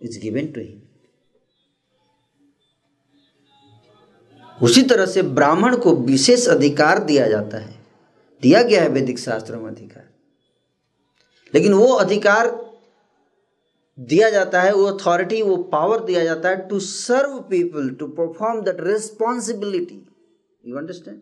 [0.00, 0.82] is given to him
[4.58, 7.74] उसी तरह से ब्राह्मण को विशेष अधिकार दिया जाता है।
[8.42, 10.04] दिया गया है वैदिक शास्त्रों में अधिकार।
[11.56, 12.48] लेकिन वो अधिकार
[13.98, 18.60] दिया जाता है, वो अथॉरिटी वो पावर दिया जाता है to serve people to perform
[18.62, 20.02] that responsibility
[20.64, 21.20] you understand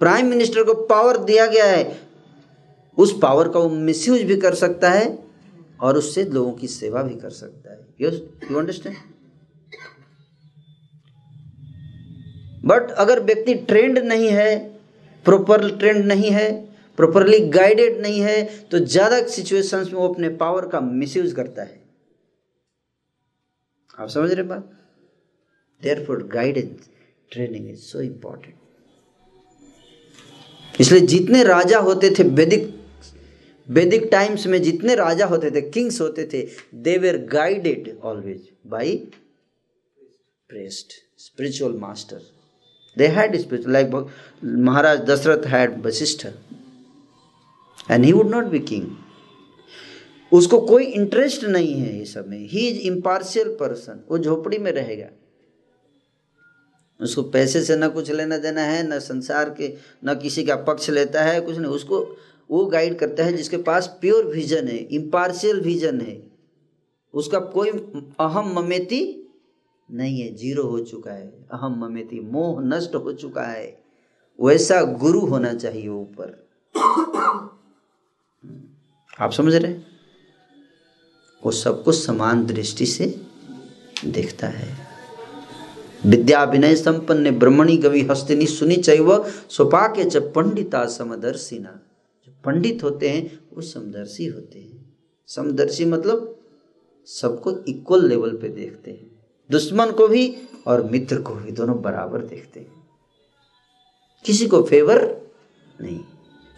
[0.00, 1.98] prime minister को पावर दिया गया है।
[2.98, 5.06] उस पावर का वो मिसयूज भी कर सकता है
[5.80, 8.96] और उससे लोगों की सेवा भी कर सकता है। यू अंडरस्टैंड
[12.64, 14.73] बट अगर व्यक्ति ट्रेंड नहीं है
[15.24, 16.50] प्रॉपर ट्रेंड नहीं है
[16.98, 21.82] प्रॉपरली गाइडेड नहीं है तो ज़्यादा सिचुएशंस में वो अपने पावर का मिसयूज करता है।
[23.98, 24.70] आप समझ रहे बात?
[26.04, 26.88] Therefore guidance
[27.32, 28.54] training is so important
[30.80, 32.72] इसलिए जितने राजा होते थे, वैदिक
[33.68, 38.96] वैदिक टाइम्स में जितने राजा होते थे किंग्स होते थे they were guided always by
[40.50, 42.20] priest spiritual master
[42.96, 43.90] they had spiritual like
[44.44, 46.26] Maharaj Dasharath had Vashishtha
[47.90, 48.86] and he would not be king
[50.32, 54.72] उसको कोई इंटरेस्ट नहीं है ये सब में। ही इज़ इम्पार्शियल पर्सन वो झोपड़ी में
[54.72, 55.06] रहेगा।
[57.00, 59.72] उसको पैसे से ना कुछ लेना देना है, ना संसार के,
[60.04, 62.00] ना किसी का पक्ष लेता है, कुछ नहीं। उसको
[62.50, 66.22] वो गाइड करता है जिसके पास प्योर विजन है इम्पार्शियल विजन है।
[67.14, 67.70] उसका कोई
[68.20, 69.23] अहम ममेती
[69.90, 73.84] नहीं है, ज़ीरो हो चुका है, अहम ममेती, मोह नष्ट हो चुका है।
[74.40, 76.48] वैसा गुरु होना चाहिए ऊपर।
[79.20, 79.72] आप समझ रहे
[81.44, 83.20] वो सबको समान दृष्टि से
[84.04, 84.86] देखता है।
[86.06, 91.80] विद्या विनय संपन्न ब्रह्मणी कवि हस्तिनी सुनी चाहिए सोपा के च पंडिता समदर्शिना।
[92.26, 96.38] जो पंडित होते हैं, वो समदर्शी होते हैं। समदर्शी मतलब
[97.06, 99.13] सबको इक्वल लेवल पे देखते हैं।
[99.50, 102.72] दुश्मन को भी और मित्र को भी दोनों बराबर देखते हैं।
[104.24, 105.02] किसी को फेवर
[105.80, 106.00] नहीं,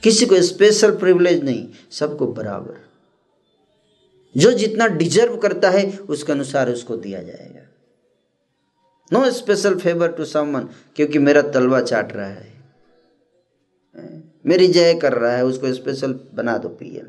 [0.03, 2.85] किसी को स्पेशल प्रिविलेज नहीं, सबको बराबर।
[4.35, 7.62] जो जितना डिजर्व करता है, उसके अनुसार उसको दिया जाएगा।
[9.12, 12.55] No special favour to someone क्योंकि मेरा तलवा चाट रहा है।
[14.46, 17.07] मेरी जय कर रहा है, उसको स्पेशल बना दो पीएम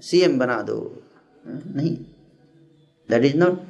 [0.00, 1.02] सीएम बना दो।
[1.46, 1.96] नहीं
[3.08, 3.60] that is not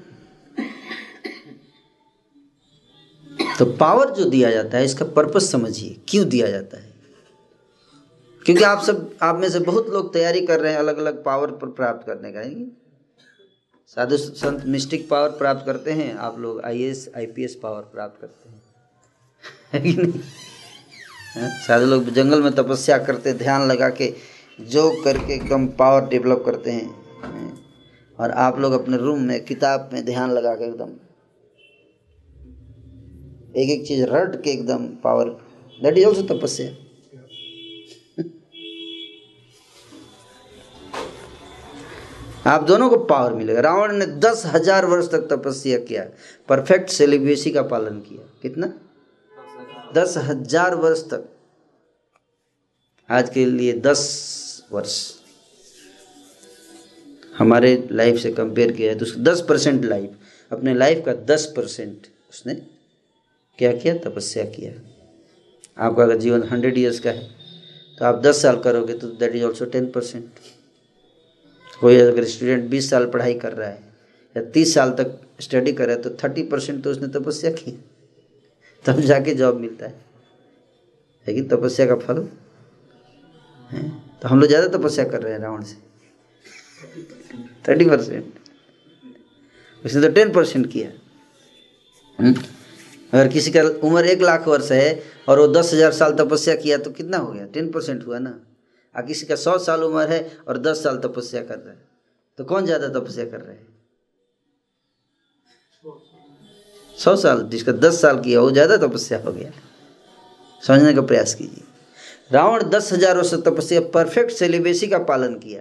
[3.58, 6.94] to power जो दिया जाता है, इसका पर्पस समझिए। क्यों दिया जाता है?
[8.44, 11.50] क्योंकि आप सब, आप में से बहुत लोग तैयारी कर रहे हैं अलग अलग पावर
[11.50, 12.74] पर प्राप्त करने का
[13.86, 18.50] साधु संत मिस्टिक पावर प्राप्त करते हैं, आप लोग आईएएस आईपीएस पावर प्राप्त करते
[19.78, 20.22] हैं।
[21.58, 24.14] साधु लोग जंगल में तपस्या करते, ध्यान लगा के,
[24.60, 26.94] जो करके एकदम पावर डेवलप करते हैं।
[28.20, 31.07] और आप लोग अपने रूम में, किताब में ध्यान लगा के एकदम
[33.48, 35.28] एक एक चीज़ रट के एकदम पावर
[35.78, 36.70] दैट इज़ ऑल्सो तपस्या।
[42.46, 46.04] आप दोनों को पावर मिलेगा। रावण ने दस हज़ार वर्ष तक तपस्या किया
[46.48, 48.72] परफेक्ट सेलिब्रेसी का पालन किया। कितना?
[49.94, 51.28] दस हज़ार वर्ष तक।
[53.08, 54.96] आज के लिए दस वर्ष।
[57.38, 60.10] हमारे लाइफ से कंपेयर किया है तो दस परसेंट लाइफ
[60.50, 62.54] अपने लाइफ का दस परसेंट उसने
[63.58, 63.94] क्या किया?
[64.00, 64.72] तपस्या किया।
[65.78, 67.26] आपका अगर जीवन हंड्रेड ईयर्स का है
[67.98, 70.38] तो आप दस साल करोगे तो that is also ten percent
[71.80, 73.82] कोई अगर स्टूडेंट बीस साल पढ़ाई कर रहा है,
[74.36, 77.72] या तीस साल तक स्टडी कर रहा है तो थर्टी परसेंट तो उसने तपस्या की।
[78.84, 79.94] तब जाके जॉब मिलता है।
[81.26, 82.28] लेकिन तपस्या का फल?
[83.70, 83.88] है?
[84.22, 85.76] तो हम लोग ज़्यादा तपस्या कर रहे हैं रावण से।
[87.68, 88.32] थर्टी परसेंट
[89.84, 90.90] उसने तो टेन परसेंट किया।
[92.18, 92.34] हम्म?
[93.12, 96.78] अगर किसी का उम्र एक लाख वर्ष है और वो दस हज़ार साल तपस्या किया
[96.78, 97.46] तो कितना हो गया?
[97.46, 98.38] टेन परसेंट हुआ ना।
[98.94, 101.86] और किसी का सौ साल उम्र है और दस साल तपस्या कर रहा है
[102.38, 103.66] तो कौन ज़्यादा तपस्या कर रहे हैं?
[106.94, 109.50] सौ साल, जिसका दस साल किया, वो ज़्यादा तपस्या हो गया।
[110.62, 111.64] समझने का प्रयास कीजिए।
[112.30, 115.60] रावण दस हज़ार वर्ष तपस्या, परफेक्ट सेलिब्रेसी का पालन किया।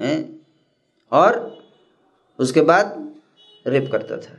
[0.00, 0.14] है?
[1.12, 1.38] और
[2.38, 2.92] उसके बाद
[3.66, 4.36] रेप करता था।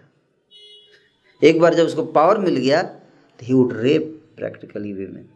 [1.42, 5.28] एक बार जब उसको पावर मिल गया तो he would rape practically women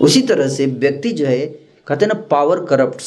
[0.00, 1.46] उसी तरह से व्यक्ति जो है,
[1.86, 3.02] कहते ना power corrupt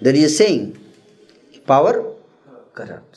[0.00, 0.72] there is saying
[1.68, 2.00] power
[2.76, 3.16] corrupt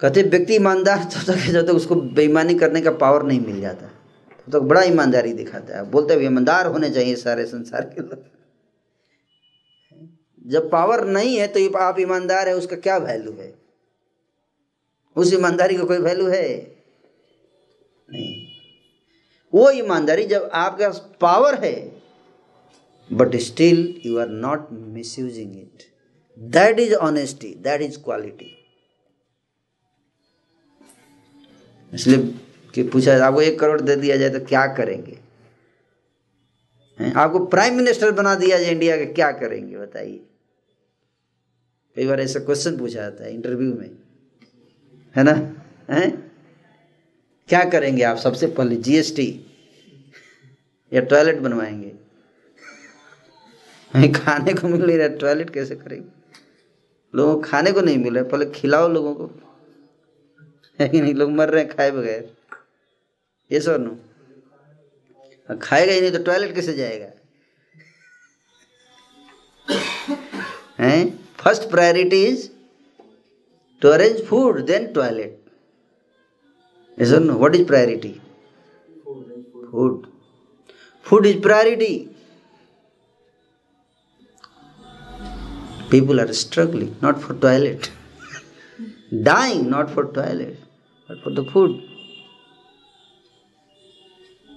[0.00, 3.86] कहते व्यक्ति ईमानदार तो तक, जब तक उसको बेईमानी करने का पावर नहीं मिल जाता।
[3.86, 8.37] तो तक बड़ा ईमानदारी दिखाता है। बोलते हैं ईमानदार होने चाहिए सारे संसार के लोग.
[10.48, 13.54] जब पावर नहीं है तो आप ईमानदार है, उसका क्या वैल्यू है?
[15.16, 16.76] उस ईमानदारी का कोई वैल्यू है?
[18.08, 18.46] नहीं।
[19.52, 21.74] वो ईमानदारी जब आपके पास पावर है
[23.10, 24.68] but still you are not
[25.18, 25.82] misusing it
[26.38, 28.54] that is honesty that is quality
[31.92, 32.18] इसलिए
[32.74, 35.18] कि पूछा आपको एक करोड़ दे दिया जाए तो क्या करेंगे?
[37.16, 39.76] आपको प्राइम मिनिस्टर बना दिया जाए इंडिया का, क्या करेंगे?
[39.76, 40.27] बताइए।
[41.98, 43.90] कई बार ऐसा क्वेश्चन पूछा जाता है इंटरव्यू में।
[45.16, 45.32] है ना?
[45.90, 46.10] है?
[47.48, 48.76] क्या करेंगे आप सबसे पहले?
[48.76, 49.44] जीएसटी
[50.92, 51.90] या टॉयलेट बनवाएँगे?
[54.12, 56.08] खाने को मिल नहीं रहा टॉयलेट कैसे करेंगे?
[57.14, 59.26] लोगों को खाने को नहीं मिल रहा पहले खिलाओ लोगों को।
[60.80, 61.14] है नहीं?
[61.14, 62.36] लोग मर रहे हैं खाए बगैर।
[63.52, 63.98] ये सर नो
[65.62, 67.10] खाएगा ही नहीं तो टॉयलेट कैसे जाएगा?
[70.78, 71.27] हैं?
[71.42, 72.50] First priority is
[73.80, 75.34] to arrange food, then toilet.
[76.96, 77.36] Isn't no?
[77.36, 78.20] What is priority?
[79.70, 80.08] Food.
[81.02, 82.10] Food is priority.
[85.90, 87.90] People are struggling, not for toilet.
[89.22, 90.58] Dying, not for toilet,
[91.06, 91.82] but for the food.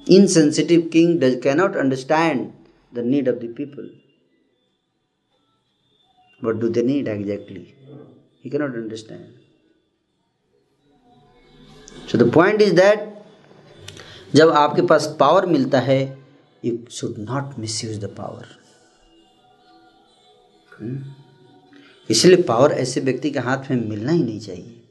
[0.07, 2.53] Insensitive king does, cannot understand
[2.91, 3.87] the need of the people.
[6.45, 7.63] What do they need exactly?
[8.43, 9.29] He cannot understand.
[12.11, 13.23] So the point is that
[14.35, 16.23] जब आपके पास power मिलता है
[16.65, 18.45] you should not misuse the power
[22.09, 24.83] इसलिए power ऐसे व्यक्ति के हाथ में मिलना ही नहीं चाहिए।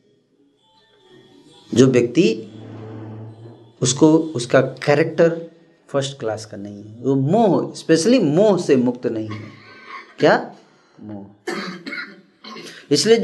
[1.74, 2.52] जो व्यक्ति
[3.82, 5.50] उसको, उसका कैरेक्टर
[5.88, 9.48] फ़र्स्ट क्लास का नहीं है। वो मोह स्पेशली मोह से मुक्त नहीं है।
[10.18, 10.56] क्या?
[11.00, 11.39] मोह।
[12.90, 13.16] इसलिए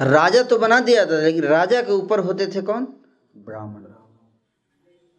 [0.00, 2.86] राजा तो बना दिया था लेकिन राजा के ऊपर होते थे कौन?
[3.36, 3.82] ब्राह्मण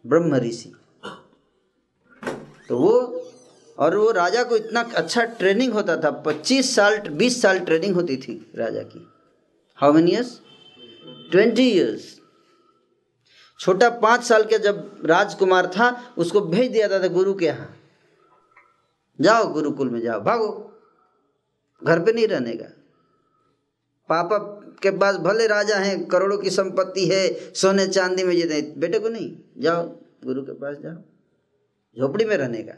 [0.05, 0.73] ब्रह्म ऋषि।
[2.69, 3.21] तो वो
[3.77, 8.17] और वो राजा को इतना अच्छा ट्रेनिंग होता था पच्चीस साल बीस साल ट्रेनिंग होती
[8.17, 9.07] थी राजा की।
[9.77, 10.39] How many years
[11.31, 12.13] twenty years
[13.59, 17.75] छोटा पाँच साल के जब राजकुमार था उसको भेज दिया था, था गुरु के यहाँ।
[19.19, 20.74] जाओ गुरुकुल में जाओ भागो।
[21.83, 22.65] घर पे नहीं रहने का।
[24.09, 24.37] पापा
[24.81, 29.09] के पास भले राजा हैं, करोड़ों की संपत्ति है, सोने चांदी में जीते बेटे को
[29.09, 29.83] नहीं, जाओ,
[30.25, 30.95] गुरु के पास जाओ,
[31.97, 32.73] झोपड़ी में रहने का।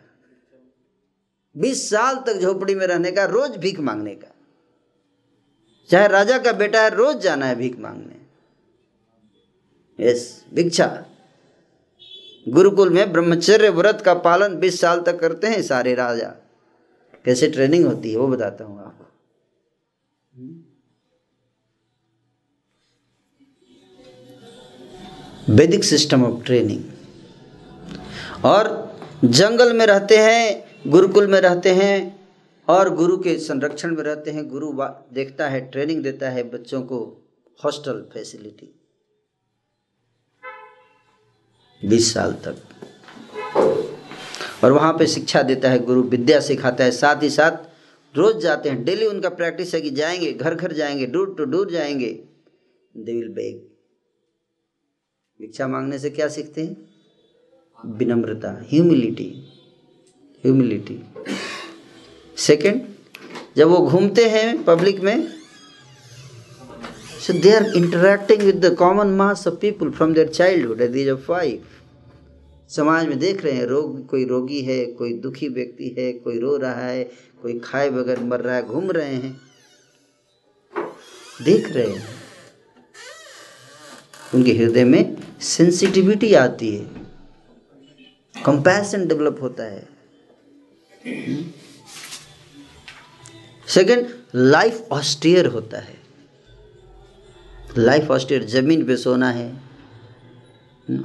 [1.57, 4.33] बीस साल तक झोपड़ी में रहने का, रोज भीख मांगने का।
[5.89, 8.15] चाहे राजा का बेटा है, रोज जाना है भीख मांगने।
[9.99, 11.05] यस, भिक्षा।
[12.49, 16.46] गुरुकुल में ब्रह्मचर्य व्रत का पालन बीस साल तक करते हैं सारे राजा।
[17.27, 19.03] कैसे ट्रेनिंग होती है वो बताता हूँ आपको।
[25.53, 26.83] वैदिक सिस्टम ऑफ़ ट्रेनिंग।
[28.45, 32.27] और जंगल में रहते हैं, गुरुकुल में रहते हैं,
[32.67, 34.73] और गुरु के संरक्षण में रहते हैं, गुरु
[35.13, 37.29] देखता है, ट्रेनिंग देता है बच्चों को
[37.65, 38.79] हॉस्टल फैसिलिटी।
[41.85, 42.66] बीस साल तक।
[44.63, 48.69] और वहाँ पे शिक्षा देता है, गुरु विद्या सिखाता है, साथ ही साथ रोज जाते
[48.69, 52.23] हैं। डेली उनका प्रैक्टिस है कि जाएँगे घर घर जाएँगे दूर टू दूर जाएँगे।
[52.97, 53.57] They will beg.
[55.41, 56.77] भिक्षा मांगने से क्या सीखते हैं?
[57.85, 59.47] विनम्रता ह्यूमिलिटी
[60.45, 61.03] ह्यूमिलिटी
[62.37, 62.81] सेकंड
[63.57, 65.37] जब वो घूमते हैं पब्लिक में,
[67.19, 71.01] So they are interacting with the common mass of people from their childhood at the
[71.01, 71.76] age of five.
[72.69, 76.57] समाज में देख रहे हैं, रोग, कोई रोगी है, कोई दुखी व्यक्ति है, कोई रो
[76.57, 77.03] रहा है,
[77.41, 79.41] कोई खाए बगैर मर रहा है, घूम रहे हैं।
[81.41, 82.07] देख रहे हैं।
[84.35, 86.85] उनके हृदय में सेंसिटिविटी आती है।
[88.45, 89.89] कंपैशन डेवलप होता है।
[93.67, 95.97] सेकंड लाइफ ऑस्टियर होता है।
[97.77, 99.57] लाइफ ऑस्टियर ज़मीन पे सोना है।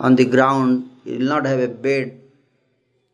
[0.01, 2.19] On the ground you will not have a bed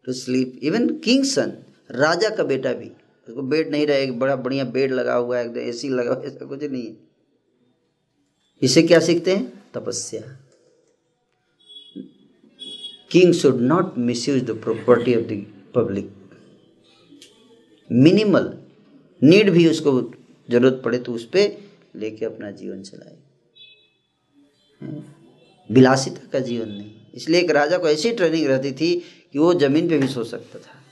[0.06, 1.52] to sleep even king son
[1.90, 2.90] राजा का बेटा भी
[3.28, 6.24] उसको बेड नहीं रहे बड़ा बढ़िया बेड लगा हुआ है, एकदम ए सी लगा हुआ
[6.24, 6.96] ऐसा कुछ नहीं है।
[8.62, 9.52] इसे क्या सीखते हैं?
[9.74, 10.20] तपस्या।
[13.10, 13.98] King should not
[14.28, 16.10] misuse the property of the public
[17.90, 18.52] minimal
[19.22, 20.00] need भी उसको
[20.48, 21.56] ज़रूरत पड़े तो उस पर
[21.96, 23.16] लेके अपना जीवन चलाए।
[25.70, 28.94] विलासिता का जीवन नहीं। इसलिए एक राजा को ऐसी ट्रेनिंग रहती थी
[29.32, 30.82] कि वो ज़मीन पे भी सो सकता था।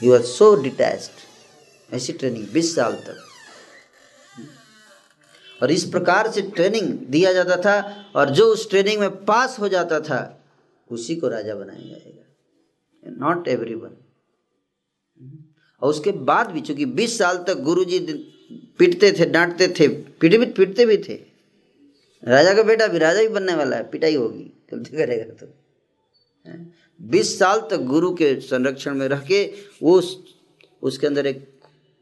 [0.00, 3.28] ही वॉज़ सो डिटैच्ड ऐसी ट्रेनिंग बीस साल तक।
[5.60, 9.68] और इस प्रकार से ट्रेनिंग दिया जाता था और जो उस ट्रेनिंग में पास हो
[9.68, 10.38] जाता था,
[10.90, 13.96] उसी को राजा बनाया जाएगा। नॉट एवरी वन
[15.82, 17.98] और उसके बाद भी, चूँकि 20 साल तक गुरुजी
[18.78, 21.14] पीटते थे, डांटते थे पीटे भी पीटते भी थे,
[22.22, 25.46] राजा का बेटा भी, राजा भी बनने वाला है, पिटाई होगी। गलती करेगा तो
[27.02, 30.24] बीस साल तक गुरु के संरक्षण में रह के वो उस,
[30.82, 31.52] उसके अंदर एक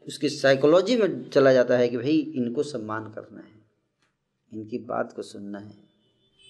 [0.07, 3.51] उसकी साइकोलॉजी में चला जाता है कि भाई इनको सम्मान करना है।
[4.53, 5.73] इनकी बात को सुनना है।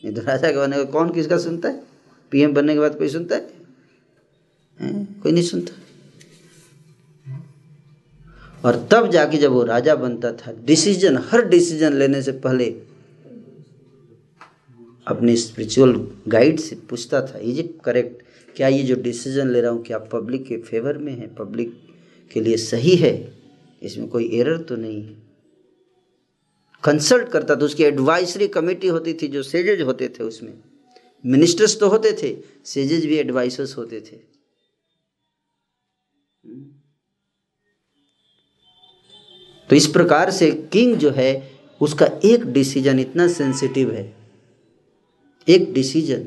[0.04, 1.84] नहीं तो राजा के बनने का कौन किसका सुनता है?
[2.32, 3.50] पीएम बनने के बाद कोई सुनता है,
[4.80, 5.06] है?
[5.06, 5.74] कोई नहीं सुनता।
[8.66, 12.72] और तब जाके जब वो राजा बनता था डिसीज़न हर डिसीज़न लेने से पहले
[15.08, 15.96] अपने स्पिरिचुअल
[16.28, 18.24] गाइड से पूछता था इज़ इट करेक्ट
[18.56, 21.28] क्या ये जो डिसीज़न ले रहा हूँ, क्या पब्लिक के फेवर में है?
[21.36, 21.74] पब्लिक
[22.32, 23.34] के लिए सही है?
[23.82, 25.16] इसमें कोई एरर तो नहीं है?
[26.84, 30.54] कंसल्ट करता था, उसकी एडवाइसरी कमेटी होती थी, जो सेजेज होते थे उसमें।
[31.26, 32.36] मिनिस्टर्स तो होते थे
[32.66, 34.18] सेजेज भी एडवाइसर्स होते थे।
[39.70, 44.21] तो इस प्रकार से किंग जो है, उसका एक डिसीज़न इतना सेंसिटिव है।
[45.48, 46.24] एक decision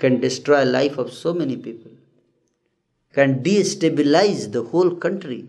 [0.00, 1.96] can destroy life of so many people
[3.14, 5.42] can destabilise the whole country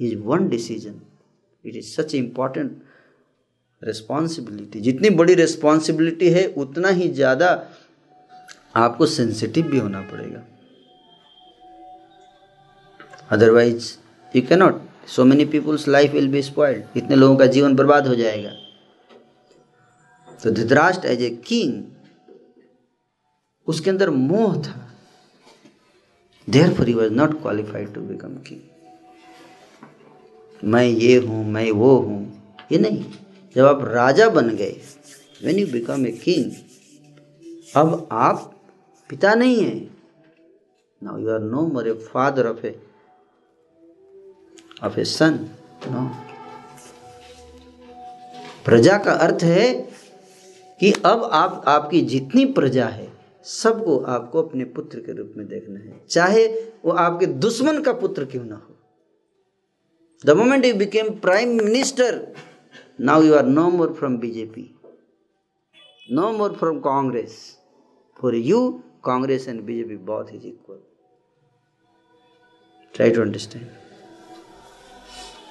[0.00, 1.00] is one decision
[1.64, 2.76] it is such important
[3.82, 7.50] responsibility जितनी बड़ी रिस्पॉन्सिबिलिटी है, उतना ही ज़्यादा
[8.76, 10.44] आपको सेंसिटिव भी होना पड़ेगा.
[13.32, 13.92] Otherwise
[14.34, 18.14] you cannot so many people's life will be spoiled इतने लोगों का जीवन बर्बाद हो
[18.14, 18.50] जाएगा.
[20.42, 21.82] तो धृतराष्ट्र एज ए किंग
[23.66, 24.74] उसके अंदर मोह था।
[26.74, 28.60] Therefore was not qualified to become king
[30.62, 32.20] मैं ये हूँ, मैं वो हूँ,
[32.72, 33.04] ये नहीं।
[33.56, 34.80] जब आप राजा बन गए
[35.44, 36.50] when you become a king
[37.76, 38.54] अब आप
[39.10, 39.74] पिता नहीं है।
[41.02, 42.74] Now you are no more a father of a
[44.84, 45.34] of a son
[45.88, 46.02] no
[48.64, 49.87] प्रजा का अर्थ है
[50.80, 53.06] कि अब आप, आपकी जितनी प्रजा है,
[53.44, 56.46] सबको आपको अपने पुत्र के रूप में देखना है। चाहे
[56.84, 58.74] वो आपके दुश्मन का पुत्र क्यों ना हो।
[60.24, 62.26] The moment you became prime minister
[63.00, 64.70] now you are no more from BJP
[66.08, 67.38] no more from Congress
[68.20, 68.60] for you
[69.04, 70.80] Congress and BJP बहुत is equal
[72.94, 73.66] try to understand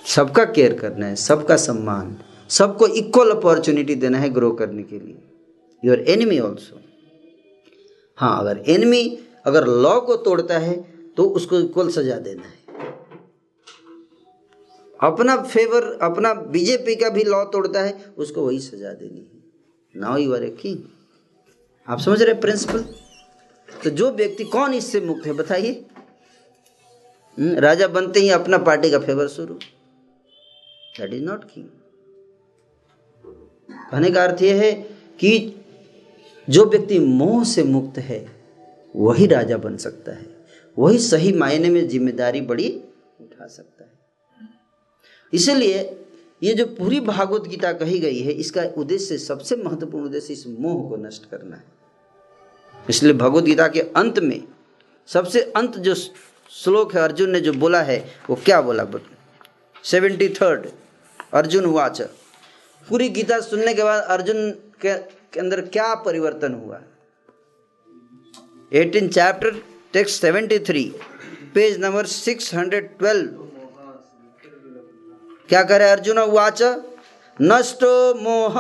[0.06, 2.18] सबका केयर करना है, सबका सम्मान।
[2.50, 5.18] सबको इक्वल अपॉर्चुनिटी देना है ग्रो करने के लिए।
[5.84, 6.80] योर एनिमी ऑल्सो
[8.18, 9.04] हाँ अगर एनिमी
[9.46, 10.76] अगर लॉ को तोड़ता है
[11.18, 12.56] तो उसको इक्वल सजा देना है।
[15.00, 20.18] अपना फेवर अपना बीजेपी का भी लॉ तोड़ता है उसको वही सजा देनी है। Now
[20.18, 20.78] you are a king
[21.88, 22.80] आप समझ रहे प्रिंसिपल
[23.70, 25.72] तो जो व्यक्ति कौन इससे मुक्त है बताइए।
[27.38, 29.54] हम्म, राजा बनते ही अपना पार्टी का फेवर शुरू।
[30.94, 31.66] दैट इज़ नॉट किंग
[33.92, 34.72] कहने का अर्थ यह है
[35.20, 35.54] कि
[36.48, 38.26] जो व्यक्ति मोह से मुक्त है,
[38.96, 40.26] वही राजा बन सकता है।
[40.78, 42.70] वही सही मायने में ज़िम्मेदारी बड़ी
[43.22, 44.50] उठा सकता है।
[45.34, 45.80] इसलिए
[46.44, 50.90] ये जो पूरी भागवत गीता कही गई है, इसका उद्देश्य, सबसे महत्वपूर्ण उद्देश्य इस मोह
[50.90, 51.64] को नष्ट करना है।
[52.90, 54.44] इसलिए भगवत गीता के अंत में,
[55.10, 57.98] सबसे अंत जो श्लोक है अर्जुन ने जो बोला है,
[58.30, 58.86] वो क्या बोला?
[59.84, 60.68] सेवेंटी थर्ड,
[61.34, 62.02] अर्जुन वाच।
[62.90, 66.82] पूरी गीता सुनने के बाद अर्जुन के, के अंदर क्या परिवर्तन हुआ?
[68.72, 69.62] Eighteen chapter
[69.94, 70.96] text seventy three
[71.54, 73.48] page number six hundred twelve
[75.50, 76.62] क्या करे अर्जुन उवाच
[77.42, 78.58] नष्टो मोह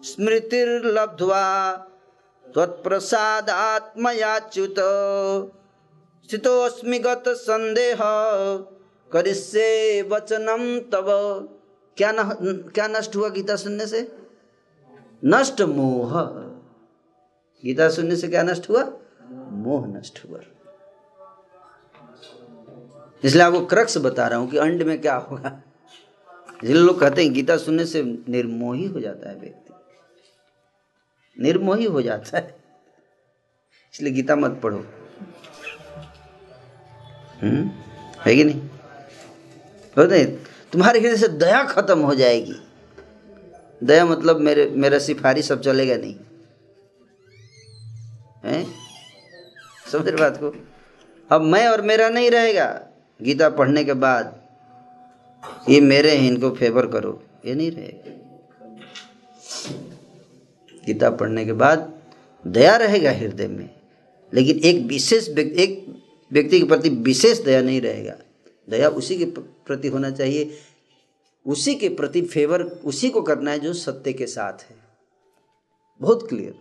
[0.00, 1.42] स्मृतिर्लब्ध्वा
[2.44, 4.78] त्वत्प्रसादात्मयाच्युत।
[6.28, 6.98] स्थितोऽस्मि
[7.28, 7.98] संदेह
[9.10, 10.62] करिष्ये वचनम
[10.92, 11.08] तब
[11.96, 12.32] क्या न,
[12.74, 14.16] क्या नष्ट हुआ गीता सुनने से?
[15.24, 16.22] नष्ट मोह।
[17.64, 18.92] गीता सुनने से क्या नष्ट हुआ?
[19.50, 20.40] मोह नष्ट हुआ।
[23.24, 25.62] इसलिए आपको क्रक्स बता रहा हूँ कि अंड में क्या होगा।
[26.64, 29.74] जिन लोग कहते हैं गीता सुनने से निर्मोही हो जाता है व्यक्ति।
[31.42, 32.64] निर्मोही हो जाता है।
[33.94, 34.84] इसलिए गीता मत पढ़ो।
[37.42, 37.70] हम्म?
[38.20, 38.68] है कि नहीं?
[40.72, 42.54] तुम्हारे हृदय से दया खत्म हो जाएगी।
[43.84, 46.16] दया मतलब मेरे, मेरा सिफारिश सब चलेगा नहीं।
[48.44, 48.64] है?
[49.92, 50.54] समझ रहे बात को?
[51.30, 52.86] अब मैं और मेरा नहीं रहेगा।
[53.22, 54.42] गीता पढ़ने के बाद
[55.68, 58.10] ये मेरे हैं, इनको फेवर करो। ये नहीं रहेगा।
[60.86, 61.92] गीता पढ़ने के बाद
[62.46, 63.70] दया रहेगा हृदय में,
[64.34, 66.02] लेकिन एक विशेष एक
[66.32, 68.14] व्यक्ति के प्रति विशेष दया नहीं रहेगा।
[68.68, 69.24] दया उसी के
[69.66, 70.58] प्रति होना चाहिए।
[71.46, 74.76] उसी के प्रति फेवर उसी को करना है जो सत्य के साथ है।
[76.00, 76.54] बहुत क्लियर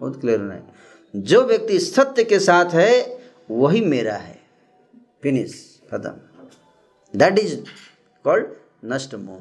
[0.00, 0.72] बहुत क्लियर होना है।
[1.14, 3.18] जो व्यक्ति सत्य के साथ है,
[3.50, 4.38] वही मेरा है।
[5.22, 7.60] फिनिश खत्म। दैट इज़
[8.24, 9.40] कॉल्ड नष्ट मोह।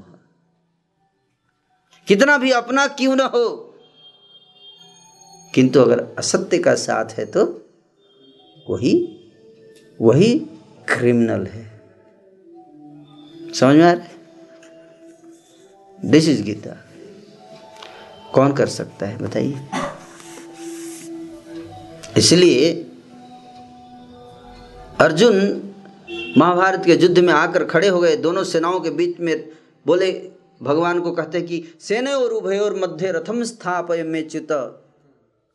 [2.08, 3.50] कितना भी अपना क्यों ना हो,
[5.56, 7.46] किंतु अगर असत्य का साथ है तो
[8.70, 8.94] वही
[10.00, 10.40] वही
[10.88, 11.69] क्रिमिनल है।
[13.54, 14.12] समझ में आ रहा है?
[16.06, 16.86] दिस इज़ गीता
[18.34, 19.18] कौन कर सकता है?
[19.18, 19.66] बताइए।
[22.18, 22.92] इसलिए
[25.00, 25.64] अर्जुन
[26.38, 29.50] महाभारत के युद्ध में आकर खड़े हो गए। दोनों सेनाओं के बीच में
[29.86, 30.32] बोले,
[30.64, 34.48] भगवान को कहते कि, सेने और उभयोर मध्य रथम स्थापय में चित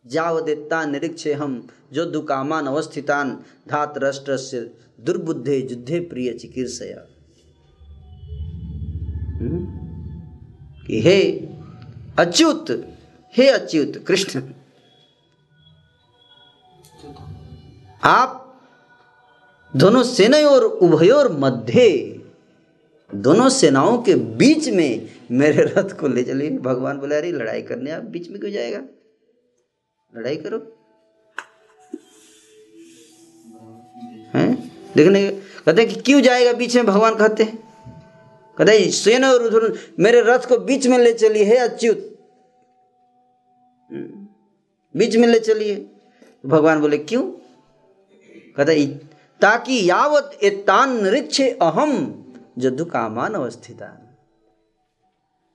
[0.06, 7.13] जावदेत्ता निरीक्षे हम। जो दुकामान अवस्थितान धात राष्ट्र से दुर्बुद्धे युद्धे प्रिय हम्म?
[10.86, 11.32] कि हे
[12.18, 12.90] अच्युत
[13.36, 14.42] हे अच्युत, कृष्ण।
[18.04, 18.40] आप
[19.76, 22.10] दोनों सेना और उभयोर मध्य
[23.14, 27.90] दोनों सेनाओं के बीच में मेरे रथ को ले चले भगवान बोले, अरे, लड़ाई करने
[27.90, 28.82] आप बीच में क्यों जाएगा?
[30.16, 30.58] लड़ाई करो।
[34.38, 34.72] हैं?
[34.96, 35.30] देखने
[35.66, 36.86] कहते हैं कि क्यों जाएगा बीच में?
[36.86, 37.73] भगवान कहते हैं
[38.58, 42.18] कहते सेन और उधर मेरे रथ को बीच में ले चलिए हे अच्युत।
[43.90, 44.28] हम्म।
[44.98, 45.90] बीच में ले चलिए
[46.46, 47.22] भगवान बोले, क्यों?
[48.56, 48.86] कहते
[49.40, 52.24] ताकि यावत एतान रिच्छे अहम
[52.58, 54.16] युद्ध कामान अवस्थिता।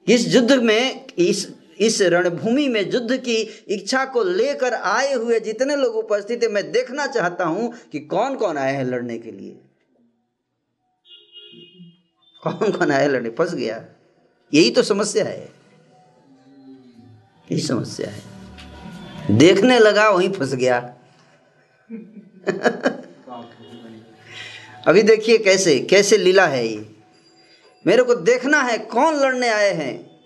[0.07, 3.35] इस युद्ध में, इस इस रणभूमि में युद्ध की
[3.67, 8.35] इच्छा को लेकर आए हुए जितने लोग उपस्थित है, मैं देखना चाहता हूँ कि कौन
[8.35, 9.57] कौन आए हैं लड़ने के लिए।
[12.43, 13.85] कौन कौन आया लड़ने फंस गया।
[14.53, 15.53] यही तो समस्या है।
[17.51, 18.23] यही समस्या है।
[19.37, 20.95] देखने लगा, वहीं फंस गया।
[24.87, 26.95] अभी देखिए कैसे कैसे लीला है ये।
[27.87, 30.19] मेरे को देखना है कौन लड़ने आए हैं।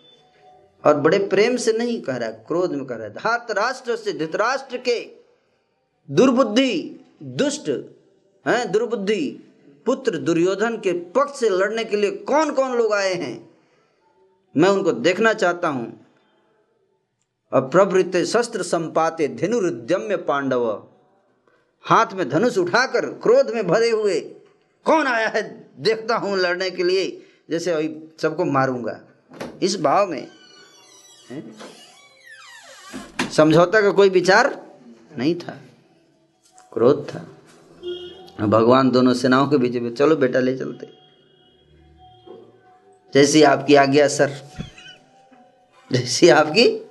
[0.85, 4.13] और बड़े प्रेम से नहीं कह रहा, क्रोध में कह रहा है। धात राष्ट्र से
[4.13, 5.11] धृतराष्ट्र के
[6.11, 7.69] दुर्बुद्धि, दुष्ट,
[8.47, 9.52] हैं, दुर्बुद्धि
[9.85, 13.49] पुत्र दुर्योधन के पक्ष से लड़ने के लिए कौन कौन लोग आए हैं?
[14.57, 15.99] मैं उनको देखना चाहता हूँ।
[17.51, 20.87] और प्रवृत्त शस्त्र संपाते धनुरुद्यम्य पांडव।
[21.83, 24.19] हाथ में धनुष उठाकर क्रोध में भरे हुए
[24.85, 25.41] कौन आया है?
[25.79, 28.99] देखता हूँ लड़ने के लिए, जैसे अभी सबको मारूँगा।
[29.63, 30.27] इस भाव में
[33.31, 34.61] समझौता का कोई विचार
[35.17, 35.59] नहीं था।
[36.73, 37.32] क्रोध था।
[38.41, 40.87] भगवान दोनों सेनाओं के बीच में, चलो बेटा ले चलते।
[43.13, 44.31] जैसी आपकी आज्ञा, सर।
[45.91, 46.89] जैसी आपकी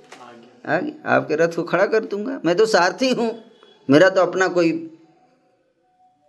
[0.65, 3.43] आगे आपके रथ को खड़ा कर दूँगा। मैं तो सारथी हूँ।
[3.89, 4.71] मेरा तो अपना कोई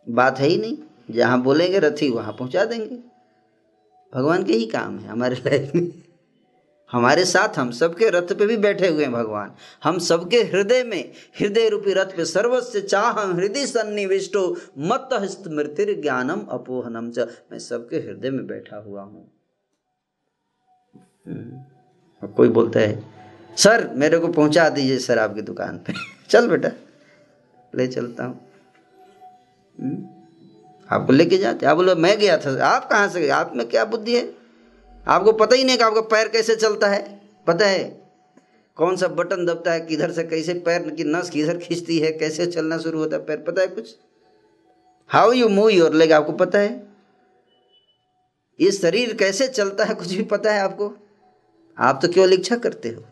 [0.09, 0.77] बात है ही नहीं।
[1.11, 2.99] जहाँ बोलेंगे रथी, वहाँ पहुँचा देंगे।
[4.15, 6.04] भगवान के ही काम है हमारे लाइफ में।
[6.95, 11.12] हमारे साथ हम सबके रथ पे भी बैठे हुए हैं भगवान। हम सबके हृदय में,
[11.40, 17.97] हृदय रूपी रथ पे सर्वस्व चाह हृदय सन्निविष्टो मत स्मृति ज्ञानम अपोहनम च। मैं सबके
[17.97, 19.30] हृदय में बैठा हुआ हूँ।
[22.24, 23.05] कोई बोलता है,
[23.57, 25.92] सर, मेरे को पहुँचा दीजिए सर आपकी दुकान पे।
[26.30, 26.68] चल बेटा,
[27.74, 28.40] ले चलता हूँ।
[29.80, 30.07] हम्म।
[30.90, 31.66] आपको लेके जाते?
[31.66, 33.28] आप बोलो, मैं गया था, आप कहाँ से गए?
[33.28, 34.43] आप में क्या बुद्धि है?
[35.09, 38.05] आपको पता ही नहीं कि आपका पैर कैसे चलता है। पता है
[38.77, 42.47] कौन सा बटन दबता है, किधर से कैसे पैर की नस किधर खींचती है, कैसे
[42.47, 43.97] चलना शुरू होता है, पैर पता है कुछ?
[45.09, 46.87] How you move your leg आपको पता है?
[48.61, 50.95] ये शरीर कैसे चलता है, कुछ भी पता है आपको?
[51.79, 53.05] आप तो केवल इच्छा करते हो।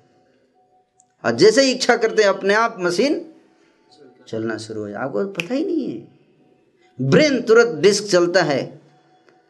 [1.24, 3.34] और जैसे ही इच्छा करते हैं, अपने आप मशीन
[4.28, 6.08] चलना शुरू हो जाए। आपको पता ही नहीं है।
[7.00, 8.80] ब्रेन तुरंत डिस्क चलता है।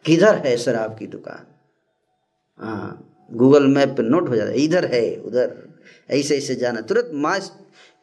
[0.05, 1.52] किधर है सर आपकी दुकान?
[2.61, 5.79] हाँ गूगल मैप पर नोट हो जाता है, इधर है, उधर,
[6.11, 7.53] ऐसे ऐसे जाना। तुरंत मास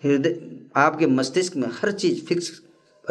[0.04, 0.40] हृदय,
[0.76, 2.62] आपके मस्तिष्क में हर चीज़ फिक्स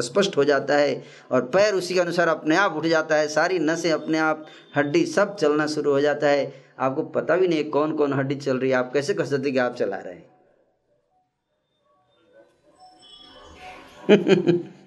[0.00, 3.58] स्पष्ट हो जाता है और पैर उसी के अनुसार अपने आप उठ जाता है, सारी
[3.58, 7.96] नसें अपने आप, हड्डी सब चलना शुरू हो जाता है। आपको पता भी नहीं कौन
[7.96, 10.26] कौन हड्डी चल रही है, आप कैसे कह सकते कि आप चला रहे हैं?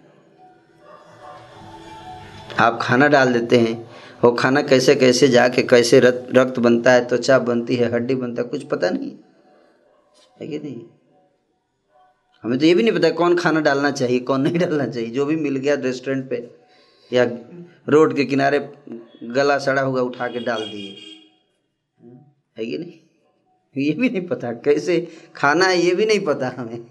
[2.60, 3.91] आप खाना डाल देते हैं
[4.24, 8.48] वो खाना कैसे कैसे जाके कैसे रक्त बनता है, त्वचा बनती है, हड्डी बनता है,
[8.48, 9.12] कुछ पता नहीं
[10.42, 10.82] है कि नहीं?
[12.44, 15.26] हमें तो ये भी नहीं पता कौन खाना डालना चाहिए, कौन नहीं डालना चाहिए। जो
[15.26, 16.50] भी मिल गया रेस्टोरेंट पे
[17.12, 17.24] या
[17.90, 18.60] रोड के किनारे
[19.24, 20.96] गला सड़ा हुआ उठा के डाल दिए।
[22.58, 22.94] है कि नहीं?
[23.76, 26.86] ये भी नहीं पता कैसे खाना है, ये भी नहीं पता हमें।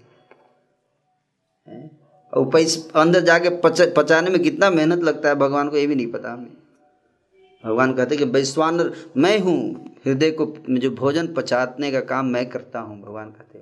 [2.33, 5.95] और पैसे, अंदर जाके पच, पचाने में कितना मेहनत लगता है, भगवान को ये भी
[5.95, 6.60] नहीं पता हमें।
[7.63, 12.79] भगवान कहते कि वैश्वानर मैं हूँ, हृदय को जो भोजन पचाने का काम मैं करता
[12.79, 13.59] हूँ, भगवान कहते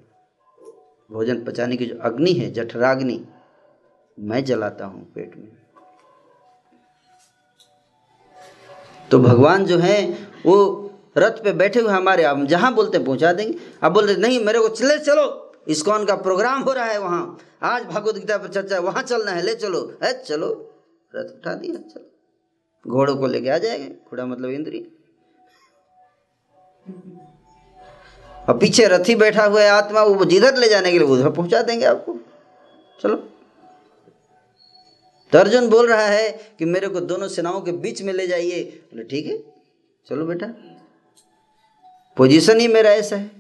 [1.10, 3.24] भोजन पचाने की जो अग्नि है, जठराग्नि,
[4.18, 5.48] मैं जलाता हूँ पेट में।
[9.12, 10.02] तो भगवान जो है,
[10.46, 14.40] वो रथ पे बैठे हुए हमारे आप जहाँ बोलते हैं पहुँचा देंगे। आप बोलते नहीं,
[14.46, 18.48] मेरे को चले चलो, इस्कॉन का प्रोग्राम हो रहा है वहाँ। आज भगवत गीता पर
[18.48, 20.48] चर्चा वहाँ चलना है, ले चलो। है चलो,
[21.16, 22.09] रथ उठा दिया, चलो।
[22.88, 24.80] घोड़ों को लेके आ जाएँगे, घोड़ा मतलब इंद्री
[28.50, 31.62] और पीछे रथी बैठा हुआ है आत्मा, वो जिधर ले जाने के लिए उधर पहुँचा
[31.62, 32.18] देंगे आपको।
[33.04, 33.16] चलो।
[35.34, 39.04] अर्जुन बोल रहा है कि मेरे को दोनों सेनाओं के बीच में ले जाइए। बोले,
[39.04, 39.38] ठीक है,
[40.08, 40.48] चलो बेटा।
[42.18, 43.32] पोजीशन ही मेरा ऐसा है।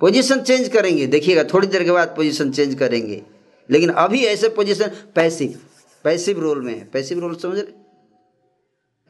[0.00, 3.22] पोजीशन चेंज करेंगे। देखिएगा, थोड़ी देर के बाद पोजीशन चेंज करेंगे।
[3.70, 5.60] लेकिन अभी ऐसे पोजीशन पैसिव
[6.04, 7.72] पैसिव रोल में है। पैसिव रोल समझ रहे?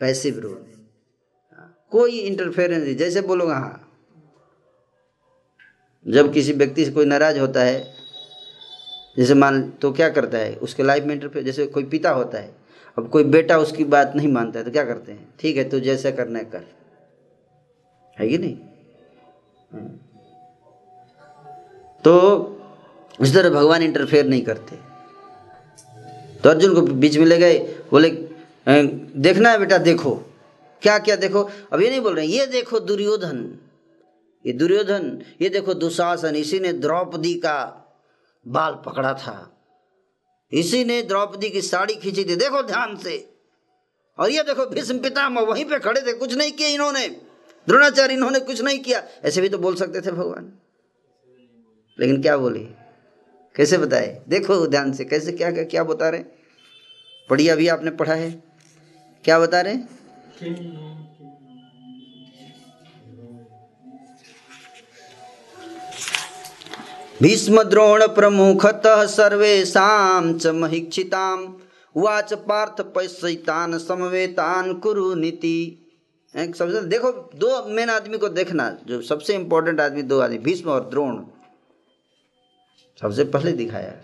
[0.01, 0.65] Passive role.
[1.53, 3.89] हाँ, कोई इंटरफेरेंस नहीं। जैसे बोलोगे हाँ
[6.07, 7.95] जब किसी व्यक्ति से कोई नाराज़ होता है
[9.17, 10.55] जैसे मान तो क्या करता है?
[10.57, 12.55] उसके लाइफ में इंटरफेयर जैसे कोई पिता होता है
[12.99, 15.35] अब कोई बेटा उसकी बात नहीं मानता है तो क्या करते हैं?
[15.41, 16.65] ठीक है तो जैसा करना है कर।
[18.19, 18.57] है कि नहीं?
[19.73, 19.89] हाँ।
[22.05, 22.15] तो
[23.21, 24.92] इस तरह भगवान इंटरफेयर नहीं करते।
[26.45, 27.59] तो अर्जुन को बीच में ले गए।
[27.91, 28.11] बोले
[29.19, 30.15] देखना है बेटा, देखो।
[30.83, 31.43] क्या क्या देखो?
[31.73, 33.59] अब ये नहीं बोल रहे ये देखो दुर्योधन,
[34.45, 37.59] ये दुर्योधन, ये देखो दुशासन, इसी ने द्रौपदी का
[38.47, 39.49] बाल पकड़ा था।
[40.53, 43.29] इसी ने द्रौपदी की साड़ी खींची थी, देखो ध्यान से।
[44.19, 47.09] और ये देखो भीष्म पितामह वहीं पे खड़े थे, कुछ नहीं किया इन्होंने।
[47.67, 50.53] द्रोणाचार्य इन्होंने कुछ नहीं किया। ऐसे भी तो बोल सकते थे भगवान।
[52.01, 52.82] लेकिन क्या बोले?
[53.55, 54.07] कैसे बताए?
[54.29, 56.21] देखो ध्यान से, कैसे, क्या क्या क्या बता रहे
[57.29, 58.31] पढ़िए अभी आपने पढ़ा है।
[59.25, 59.77] क्या बता रहे
[67.23, 69.89] भीष्म द्रोण प्रमुखतः सर्वेशा
[72.21, 75.79] च पार्थ पैसैतान समवेतान कुरु नीति।
[76.35, 80.89] सबसे देखो, दो मेन आदमी को देखना, जो सबसे इंपॉर्टेंट आदमी दो आदमी, भीष्म और
[80.91, 81.17] द्रोण।
[83.03, 83.95] सबसे पहले दिखाया।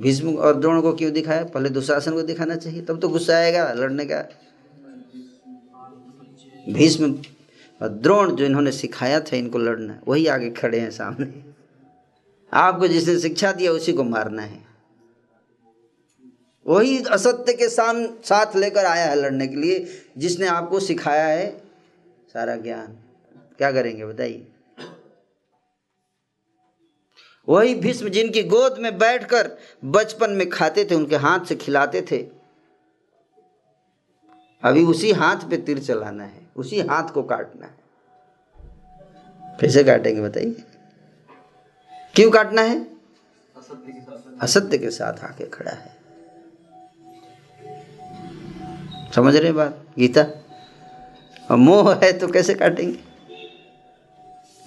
[0.00, 1.44] भीष्म और द्रोण को क्यों दिखाया?
[1.44, 4.28] पहले दुशासन को दिखाना चाहिए, तब तो गुस्सा आएगा, लड़ने का।
[6.68, 7.22] भीष्म
[7.82, 11.44] और द्रोण जो इन्होंने सिखाया था इनको लड़ना, वही आगे खड़े हैं सामने।
[12.52, 14.64] आपको जिसने शिक्षा दिया उसी को मारना है।
[16.66, 19.88] वही असत्य के साम, साथ लेकर आया है लड़ने के लिए,
[20.18, 21.62] जिसने आपको सिखाया है
[22.32, 22.86] सारा ज्ञान।
[23.58, 24.49] क्या करेंगे, बताइए।
[27.50, 29.50] वही भीष्म जिनकी गोद में बैठकर
[29.84, 32.22] बचपन में खाते थे, उनके हाथ से खिलाते थे।
[34.62, 37.74] अभी उसी हाथ पे तीर चलाना है, उसी हाथ को काटना है।
[39.60, 40.64] कैसे काटेंगे बताइए?
[42.14, 42.86] क्यों काटना है?
[44.40, 45.96] असत्य के साथ आके खड़ा है।
[49.14, 49.86] समझ रहे बात?
[49.98, 50.22] गीता?
[51.50, 53.09] और मोह है तो कैसे काटेंगे?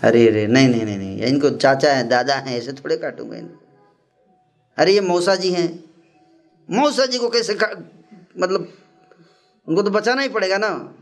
[0.03, 3.61] अरे अरे, नहीं नहीं नहीं नहीं, इनको चाचा है, दादा हैं, ऐसे थोड़े काटूँगा इनको।
[4.77, 5.83] अरे, ये मौसा जी हैं।
[6.71, 7.67] मौसा जी को कैसे का
[8.39, 8.73] मतलब
[9.67, 10.95] उनको तो बचाना ही पड़ेगा ना।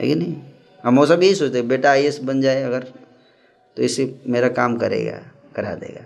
[0.00, 0.36] है कि नहीं?
[0.84, 2.82] अब मौसा भी यही सोचते बेटा, आई बन जाए अगर
[3.76, 6.00] तो इसे मेरा काम करेगा, करा देगा।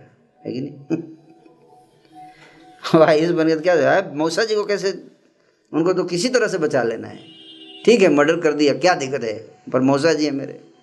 [0.46, 1.02] है कि नहीं?
[3.02, 4.16] आई बन गया तो क्या है?
[4.16, 5.04] मौसा जी को कैसे,
[5.72, 7.18] उनको तो किसी तरह से बचा लेना है।
[7.84, 9.38] ठीक है, मर्डर कर दिया, क्या दिक्कत है?
[9.72, 10.73] पर मौसा जी है मेरे।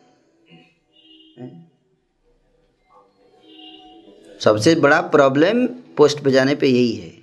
[4.43, 7.13] सबसे बड़ा प्रॉब्लम पोस्ट पे जाने पे यही है।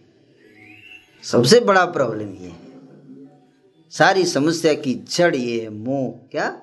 [1.23, 2.57] सबसे बड़ा प्रॉब्लम ये है।
[3.91, 6.63] सारी समस्या की जड़ ये है, मोह। क्या?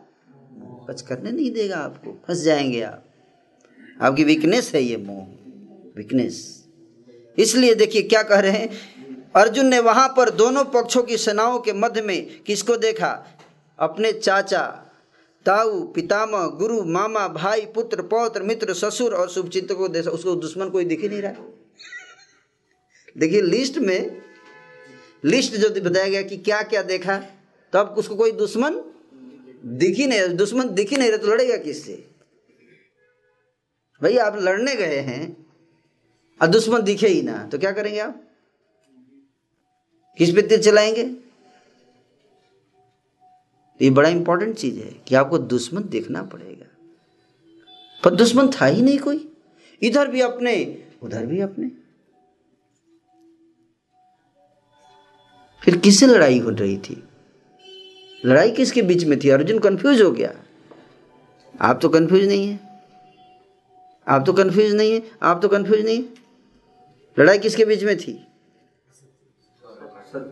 [0.88, 3.04] कुछ करने नहीं देगा आपको। फंस जाएँगे आप।
[4.02, 5.24] आपकी वीकनेस है ये मोह।
[5.98, 6.66] वीकनेस
[7.38, 8.70] इसलिए देखिए क्या कह रहे हैं?
[9.36, 13.28] अर्जुन ने वहाँ पर दोनों पक्षों की सेनाओं के मध्य में किसको देखा?
[13.80, 14.85] अपने चाचा
[15.46, 20.70] ताऊ, पितामह, गुरु, मामा, भाई, पुत्र, पौत्र, मित्र, ससुर और शुभचिंत को देखा उसको दुश्मन
[20.70, 21.46] कोई दिख ही नहीं रहा।
[23.18, 24.22] देखिए, लिस्ट में
[25.24, 27.18] लिस्ट जो बताया गया कि क्या क्या देखा
[27.74, 28.82] तो अब उसको कोई दुश्मन
[29.76, 31.94] दिख ही नहीं दुश्मन दिख ही नहीं रहा तो लड़ेगा किससे?
[34.02, 35.46] भाई आप लड़ने गए हैं,
[36.40, 38.22] और दुश्मन दिखे ही ना तो क्या करेंगे आप?
[40.20, 41.04] किस पे तीर चलाएँगे?
[43.82, 46.66] ये बड़ा इंपॉर्टेंट चीज़ है कि आपको दुश्मन देखना पड़ेगा।
[48.04, 49.32] पर दुश्मन था ही नहीं कोई।
[49.82, 51.72] इधर भी अपने, उधर भी अपने।
[55.62, 57.04] फिर किससे लड़ाई हो रही थी?
[58.26, 59.30] लड़ाई किसके बीच में थी?
[59.30, 60.36] अर्जुन कंफ्यूज हो गया।
[61.62, 62.84] आप तो कंफ्यूज नहीं है।
[64.08, 66.10] आप तो कंफ्यूज नहीं है। आप तो कंफ्यूज नहीं है।
[67.20, 68.28] लड़ाई किसके बीच में थी?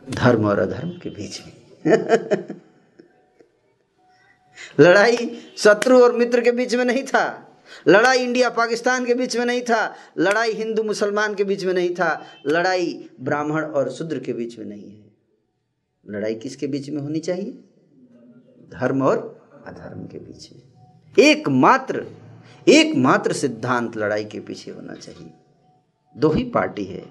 [0.09, 2.55] धर्म और अधर्म के बीच में।
[4.79, 7.49] लड़ाई शत्रु और मित्र के बीच में नहीं था।
[7.87, 11.93] लड़ाई इंडिया पाकिस्तान के बीच में नहीं था। लड़ाई हिंदू मुसलमान के बीच में नहीं
[11.95, 15.11] था। लड़ाई ब्राह्मण और शूद्र के बीच में नहीं है।
[16.09, 17.51] लड़ाई किसके बीच में होनी चाहिए?
[18.69, 20.61] धर्म और अधर्म के बीच में।
[21.19, 22.05] एकमात्र
[22.67, 25.31] एकमात्र सिद्धांत लड़ाई के पीछे होना चाहिए।
[26.17, 27.05] दो ही पार्टी है।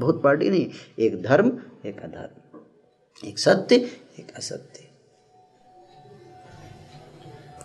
[0.00, 3.76] बहुत पार्टी नहीं, एक धर्म, एक अधर्म। एक सत्य,
[4.18, 4.85] एक असत्य।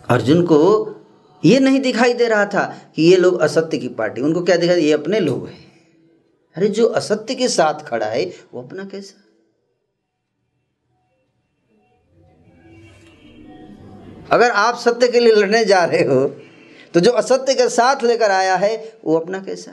[0.09, 0.57] अर्जुन को
[1.45, 2.63] ये नहीं दिखाई दे रहा था
[2.95, 5.71] कि ये लोग असत्य की पार्टी, उनको क्या दिखाई ये अपने लोग हैं।
[6.55, 9.17] अरे जो असत्य के साथ खड़ा है, वो अपना कैसा?
[14.31, 16.27] अगर आप सत्य के लिए लड़ने जा रहे हो
[16.93, 19.71] तो जो असत्य के साथ लेकर आया है, वो अपना कैसा?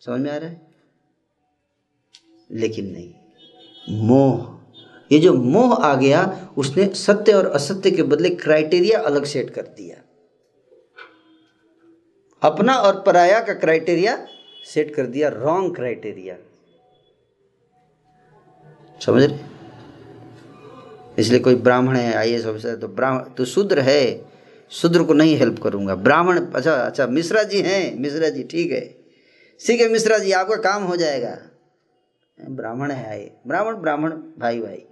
[0.00, 0.60] समझ में आ रहा है?
[2.50, 3.12] लेकिन नहीं,
[4.02, 4.53] मोह।
[5.10, 9.62] ये जो मोह आ गया, उसने सत्य और असत्य के बदले क्राइटेरिया अलग सेट कर
[9.76, 9.96] दिया।
[12.42, 14.16] अपना और पराया का क्राइटेरिया
[14.66, 16.36] सेट कर दिया रॉन्ग क्राइटेरिया
[19.00, 19.38] समझ रहे?
[21.18, 24.26] इसलिए कोई ब्राह्मण है, आई एस ऑफिसर तो ब्राह्मण तो शूद्र है,
[24.72, 28.80] शूद्र को नहीं हेल्प करूँगा। ब्राह्मण अच्छा अच्छा मिश्रा जी हैं, मिश्रा जी, ठीक है।
[29.60, 31.36] ठीक है, मिश्रा जी, आपका काम हो जाएगा।
[32.38, 34.84] ब्राह्मण है, आए। ब्राह्मण ब्राह्मण भाई भाई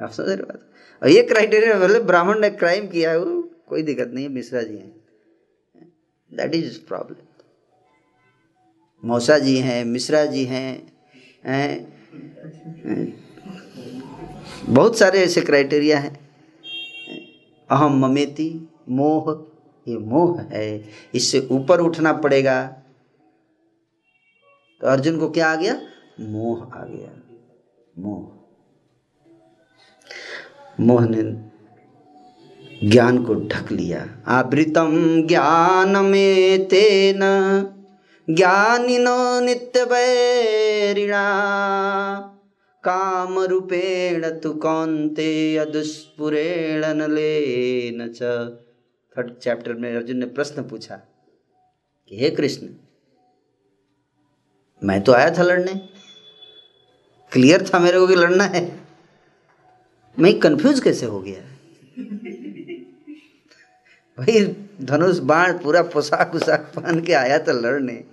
[0.00, 0.70] आप समझ रहे बात।
[1.02, 4.62] और ये क्राइटेरिया मतलब ब्राह्मण ने क्राइम किया है, वो कोई दिक्कत नहीं है, मिश्रा
[4.62, 4.96] जी हैं।
[6.34, 7.16] दैट इज़ प्रॉब्लम
[9.04, 10.92] मौसा जी हैं, मिश्रा जी हैं
[14.66, 16.30] बहुत सारे ऐसे क्राइटेरिया हैं।
[17.70, 19.46] अहम ममेती, मोह,
[19.88, 20.84] ये मोह है।
[21.14, 22.66] इससे ऊपर उठना पड़ेगा।
[24.80, 25.82] तो अर्जुन को क्या आ गया?
[26.20, 27.22] मोह आ गया।
[27.98, 28.41] मोह।
[30.82, 31.22] मोह ने
[32.88, 34.92] ज्ञान को ढक लिया। आवृतम
[35.26, 37.20] ज्ञान में तेन
[38.28, 41.22] ज्ञानिनो नित्य वैरिणा
[42.84, 48.08] काम रूपेण तु कौंते अदुष्पुरेण न
[49.16, 50.96] थर्ड चैप्टर में अर्जुन ने प्रश्न पूछा
[52.10, 52.68] कि हे कृष्ण,
[54.82, 55.74] मैं तो आया था लड़ने।
[57.32, 58.81] क्लियर था मेरे को कि लड़ना है?
[60.18, 61.40] मैं कंफ्यूज कैसे हो गया?
[64.18, 68.04] भाई, धनुष, बाण, पूरा पोशाक उशाक पहन के आया था लड़ने।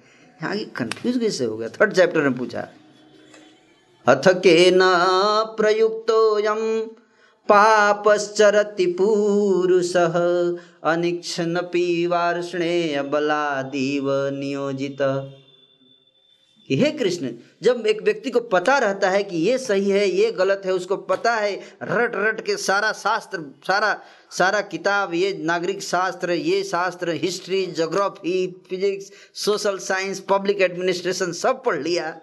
[0.44, 1.70] यहाँ कंफ्यूज कैसे हो गया?
[1.70, 2.68] थर्ड चैप्टर में पूछा।
[4.08, 4.80] अथ के न
[5.48, 6.88] प्रयुक्तो यम
[7.50, 10.14] पापश्चरति पूरुषः
[10.84, 15.39] अनिक्षनपि वार्ष्णेय बलादीव नियोजित। कि
[16.76, 17.30] हे कृष्ण,
[17.64, 20.98] जब एक व्यक्ति को पता रहता है कि ये सही है, ये गलत है, उसको
[20.98, 24.02] पता है, रट रट के सारा शास्त्र, सारा
[24.32, 31.64] सारा किताब, ये नागरिक शास्त्र, ये शास्त्र, history geography physics, social science, public administration सब
[31.64, 32.22] पढ़ लिया।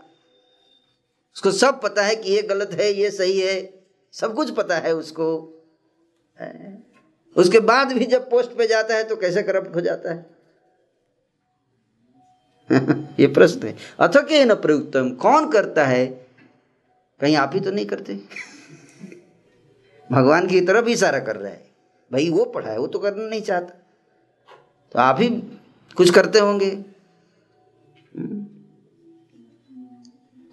[1.37, 4.95] उसको सब पता है कि ये गलत है, ये सही है, सब कुछ पता है
[4.95, 5.53] उसको।
[7.37, 10.36] उसके बाद भी जब पोस्ट पे जाता है तो कैसे करप्ट हो जाता है?
[13.21, 15.11] ये प्रश्न है। अथ के न प्रयुक्तम?
[15.11, 16.07] कौन करता है?
[17.21, 18.15] कहीं आप ही तो नहीं करते।
[20.13, 21.71] भगवान की तरफ़ इशारा कर रहा है।
[22.13, 23.87] भाई, वो पढ़ा है, वो तो करना नहीं चाहता।
[24.93, 25.29] तो आप ही
[25.97, 26.85] कुछ करते होंगे।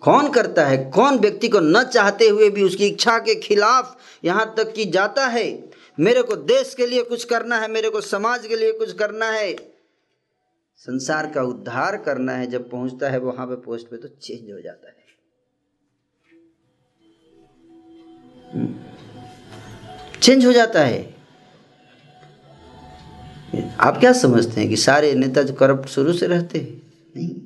[0.02, 0.92] कौन करता है?
[0.92, 5.28] कौन व्यक्ति को न चाहते हुए भी उसकी इच्छा के खिलाफ यहाँ तक कि जाता
[5.28, 5.70] है?
[6.00, 9.26] मेरे को देश के लिए कुछ करना है, मेरे को समाज के लिए कुछ करना
[9.26, 9.73] है।
[10.86, 14.62] संसार का उद्धार करना है, जब पहुँचता है वहाँ पे पोस्ट पे तो चेंज हो
[14.62, 15.04] जाता है।
[20.22, 21.16] चेंज हम्म। हो जाता है।
[23.80, 26.94] आप क्या समझते हैं कि सारे नेता जो करप्ट शुरू से रहते हैं?
[27.16, 27.42] नहीं।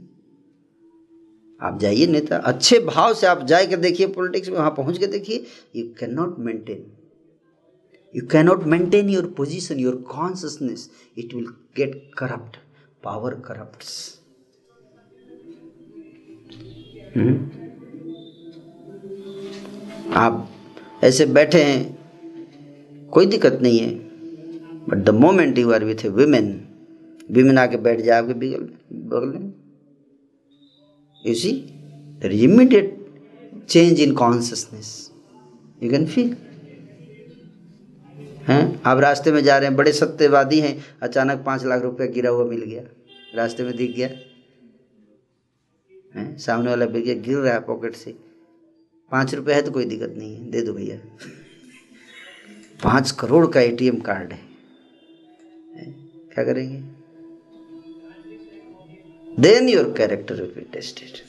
[1.62, 5.08] आप जाइए नेता, अच्छे भाव से आप जाए के देखिए पॉलिटिक्स में, वहाँ पहुँच के
[5.08, 6.98] देखिए you can not maintain
[8.16, 12.67] you cannot maintain your position your consciousness it will get corrupt
[13.08, 13.84] power corrupt
[20.16, 20.50] आप
[21.04, 23.94] ऐसे बैठे हैं कोई दिक्कत नहीं है।
[24.88, 26.50] But the moment you are with a women
[27.32, 28.68] women आके बैठ जाए आपके बगल
[29.10, 29.54] बगल में।
[31.24, 31.52] You see
[32.22, 32.96] there is immediate
[33.70, 34.90] change in consciousness
[35.84, 36.36] you can feel
[38.48, 38.82] हैं?
[38.86, 42.46] आप रास्ते में जा रहे हैं बड़े सत्यवादी हैं अचानक पाँच लाख रुपया गिरा हुआ
[42.46, 42.84] मिल गया।
[43.36, 44.08] रास्ते में दिख गया।
[46.16, 46.38] हैं?
[46.38, 48.12] सामने वाला भैया गिर रहा है पॉकेट से।
[49.12, 50.98] पाँच रुपये है तो कोई दिक्कत नहीं है दे दो भैया।
[52.84, 54.40] पाँच करोड़ का एटीएम कार्ड है?
[56.34, 56.78] क्या करेंगे?
[59.40, 61.26] Then your character will be tested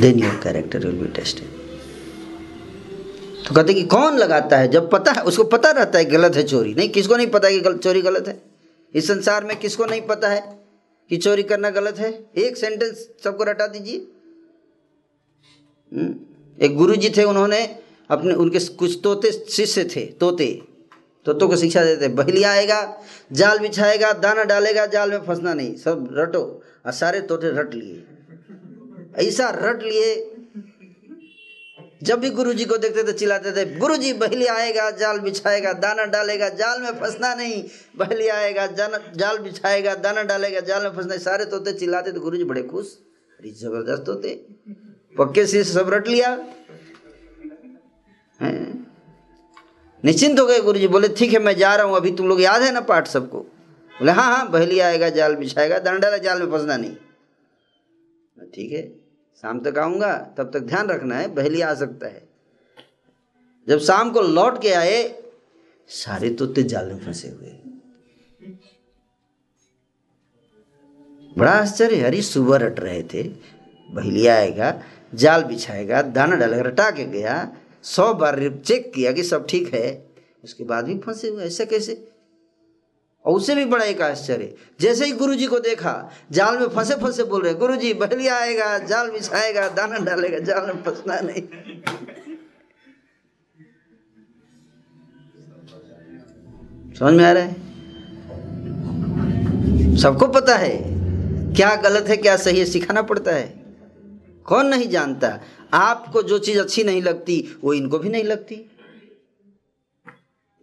[0.00, 1.54] then your character will be tested
[3.46, 4.68] तो कहते कि कौन लगाता है?
[4.68, 7.60] जब पता है उसको पता रहता है गलत है चोरी। नहीं किसको नहीं पता कि
[7.60, 8.55] गल, चोरी गलत है?
[8.96, 10.64] इस संसार में किसको नहीं पता है
[11.08, 12.30] कि चोरी करना गलत है?
[12.36, 14.06] एक सेंटेंस सबको रटा दीजिए।
[15.92, 16.14] हम्म,
[16.64, 17.78] एक गुरु जी थे उन्होंने
[18.10, 20.62] अपने उनके कुछ तोते शिष्य थे तोते।
[21.24, 26.08] तोतों को शिक्षा देते। बहलिया आएगा जाल बिछाएगा दाना डालेगा जाल में फंसना नहीं। सब
[26.12, 28.04] रटो। और सारे तोते रट लिए।
[29.16, 30.35] ऐसा रट लिए
[32.00, 35.72] जब भी गुरु जी को देखते थे, चिल्लाते थे गुरु जी बहली आएगा, जाल बिछाएगा,
[35.74, 37.62] दाना डालेगा, जाल में फंसना नहीं
[37.98, 42.36] बहली आएगा, जान, जाल बिछाएगा, दाना डालेगा, जाल में फंसना सारे तोते चिल्लाते थे गुरु
[42.36, 42.92] जी बड़े खुश
[43.40, 44.34] अरे ज़बरदस्त होते
[45.16, 46.36] पक्के से सब रट लिया।
[50.04, 52.40] निश्चिंत हो गए गुरु जी बोले, ठीक है, मैं जा रहा हूँ, अभी तुम लोग
[52.42, 53.38] याद है ना पाठ सबको?
[53.92, 56.94] बोले हाँ हाँ बहली आएगा, जाल बिछाएगा, दाना डालेगा, जाल में फंसना नहीं।
[58.54, 59.05] ठीक है।
[59.42, 62.28] शाम तक आऊँगा, तब तक ध्यान रखना है, बहली आ सकता है।
[63.68, 65.22] जब शाम को लौट के आए,
[65.88, 67.48] सारे तोते जाल में फंसे हुए।
[71.38, 73.22] बड़ा आश्चर्य, हरी सुबह रट रहे थे।
[73.90, 74.82] बहली आएगा,
[75.14, 80.06] जाल बिछाएगा, दाना डालेगा, रटा के गया। सौ बार चेक किया कि सब ठीक है।
[80.44, 82.08] उसके बाद भी फंसे हुए, ऐसा कैसे?
[83.26, 86.94] और उससे भी बड़ा एक आश्चर्य। जैसे ही गुरु जी को देखा, जाल में फंसे
[86.94, 91.42] फंसे बोल रहे गुरु जी बहलिया आएगा, जाल बिछाएगा, दाना डालेगा, जाल में फंसना नहीं।
[96.94, 97.66] समझ में आ रहा है?
[99.96, 100.76] सबको पता है
[101.54, 103.64] क्या गलत है, क्या सही है, सिखाना पड़ता है।
[104.44, 105.40] कौन नहीं जानता।
[105.72, 108.70] आपको जो चीज़ अच्छी नहीं लगती, वो इनको भी नहीं लगती।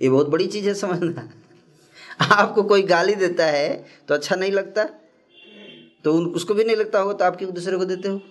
[0.02, 1.30] ये बहुत बड़ी चीज़ है समझना।
[2.22, 4.84] आपको कोई गाली देता है तो अच्छा नहीं लगता?
[6.04, 8.22] तो उन, उसको भी नहीं लगता होगा तो आप क्यों दूसरे को देते हो?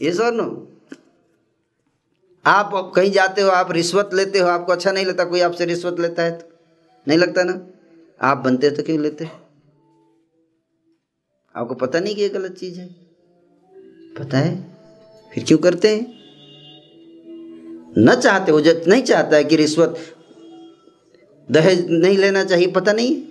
[0.00, 0.72] ये सर नो
[2.46, 6.00] आप कहीं जाते हो, आप रिश्वत लेते हो, आपको अच्छा नहीं लगता, कोई आपसे रिश्वत
[6.00, 6.58] लेता है तो?
[7.08, 7.66] नहीं लगता ना?
[8.20, 9.24] आप बनते तो क्यों लेते?
[11.54, 12.86] आपको पता नहीं कि ये गलत चीज़ है?
[14.18, 14.76] पता है?
[15.34, 16.16] फिर क्यों करते हैं?
[17.98, 20.15] न चाहते हो, जब नहीं चाहता है कि रिश्वत
[21.48, 23.22] दहेज नहीं लेना चाहिए, पता नहीं।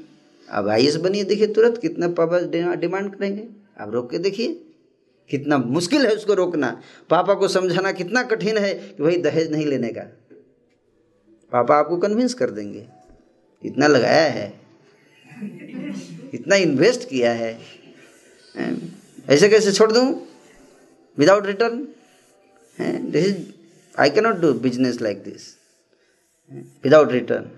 [0.47, 2.39] अब आई एस बनिए, देखिए तुरंत कितना पापा
[2.75, 3.47] डिमांड करेंगे।
[3.79, 4.53] आप रोक के देखिए,
[5.29, 6.69] कितना मुश्किल है उसको रोकना।
[7.09, 10.01] पापा को समझाना कितना कठिन है कि भाई दहेज नहीं लेने का।
[11.51, 12.85] पापा आपको कन्विंस कर देंगे,
[13.63, 14.53] इतना लगाया है,
[16.33, 17.57] इतना इन्वेस्ट किया है।
[19.27, 20.05] ऐसे कैसे छोड़ दूँ?
[21.17, 21.87] Without return
[23.11, 23.35] this is
[23.95, 25.53] I cannot do business like this
[26.83, 27.49] without return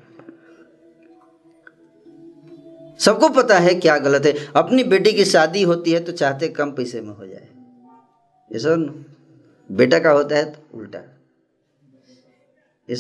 [2.99, 6.71] सबको पता है क्या गलत है। अपनी बेटी की शादी होती है तो चाहते कम
[6.71, 7.47] पैसे में हो जाए।
[8.51, 9.05] ये सुन,
[9.69, 10.99] बेटा का होता है तो उल्टा।
[12.89, 12.95] ये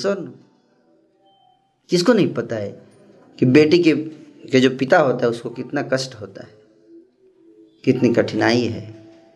[1.89, 2.69] किसको नहीं पता है
[3.39, 3.93] कि बेटी के
[4.47, 6.53] के जो पिता होता है उसको कितना कष्ट होता है,
[7.83, 8.81] कितनी कठिनाई है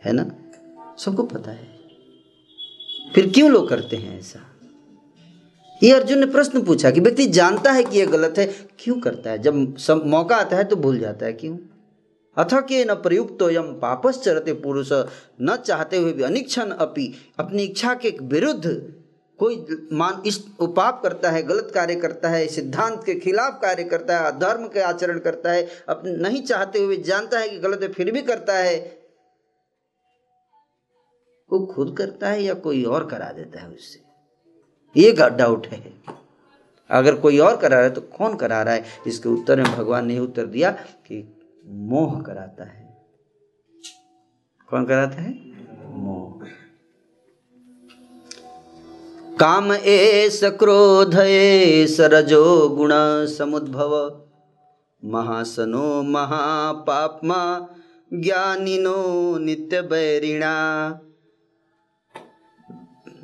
[0.05, 0.25] है ना?
[0.97, 1.67] सबको पता है।
[3.15, 4.39] फिर क्यों लोग करते हैं ऐसा?
[5.83, 8.45] ये अर्जुन ने प्रश्न पूछा कि व्यक्ति जानता है कि यह गलत है,
[8.79, 9.39] क्यों करता है?
[9.39, 11.57] जब सब मौका आता है तो भूल जाता है, क्यों?
[12.37, 14.89] अथ के न प्रयुक्त यम पापश्चरते पुरुष,
[15.41, 18.93] न चाहते हुए भी अनिक्षण अपी, अपनी इच्छा के विरुद्ध
[19.39, 24.19] कोई मान इस पाप करता है, गलत कार्य करता है, सिद्धांत के खिलाफ कार्य करता
[24.19, 27.87] है, अधर्म के आचरण करता है, अपने नहीं चाहते हुए जानता है कि गलत है,
[27.87, 29.01] फिर भी करता है।
[31.51, 34.10] वो खुद करता है या कोई और करा देता है उससे?
[34.97, 35.93] ये डाउट है।
[36.89, 38.83] अगर कोई और करा रहा है तो कौन करा रहा है?
[39.07, 43.05] इसके उत्तर में भगवान ने उत्तर दिया कि मोह कराता है।
[44.69, 45.33] कौन कराता है?
[45.95, 46.47] मोह।
[49.37, 52.89] काम एस क्रोध एस रजो गुण
[53.25, 54.21] समुद्भव।
[55.05, 57.69] महासनो महापापमा
[58.13, 60.99] ज्ञानिनो नित्य बैरिणा।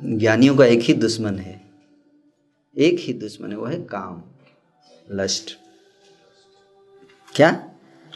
[0.03, 1.57] ज्ञानियों का एक ही दुश्मन है।
[2.78, 4.21] एक ही दुश्मन है, वो है काम।
[5.11, 5.51] लस्ट
[7.36, 7.49] क्या?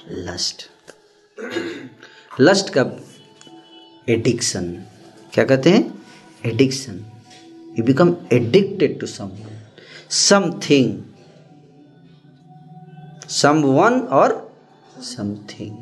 [0.09, 0.63] लस्ट
[2.39, 2.81] लस्ट का
[4.09, 4.71] एडिक्शन।
[5.33, 5.83] क्या कहते हैं?
[6.45, 6.99] Addiction.
[7.79, 9.31] You become addicted to some
[10.09, 11.01] something
[13.63, 14.35] someone और
[15.03, 15.77] something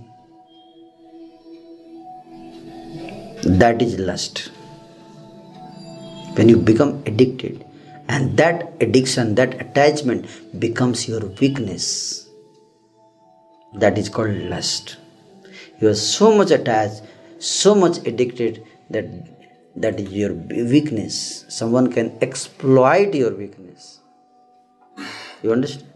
[3.59, 4.49] that is lust
[6.35, 7.63] when you become addicted
[8.08, 10.26] and that addiction that attachment
[10.60, 12.28] becomes your weakness
[13.74, 14.96] that is called lust
[15.80, 17.02] you are so much attached
[17.38, 19.06] so much addicted that
[19.76, 20.32] that is your
[20.74, 24.00] weakness someone can exploit your weakness
[25.42, 25.90] you understand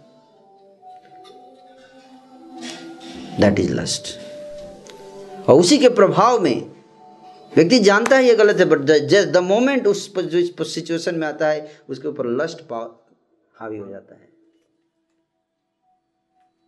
[3.39, 4.17] that is lust
[5.49, 6.72] और उसी के प्रभाव में
[7.56, 11.28] व्यक्ति जानता है ये गलत है बट जस्ट द मोमेंट उस जो इस सिचुएशन में
[11.28, 12.72] आता है, उसके ऊपर लस्ट
[13.56, 14.30] हावी हो जाता है।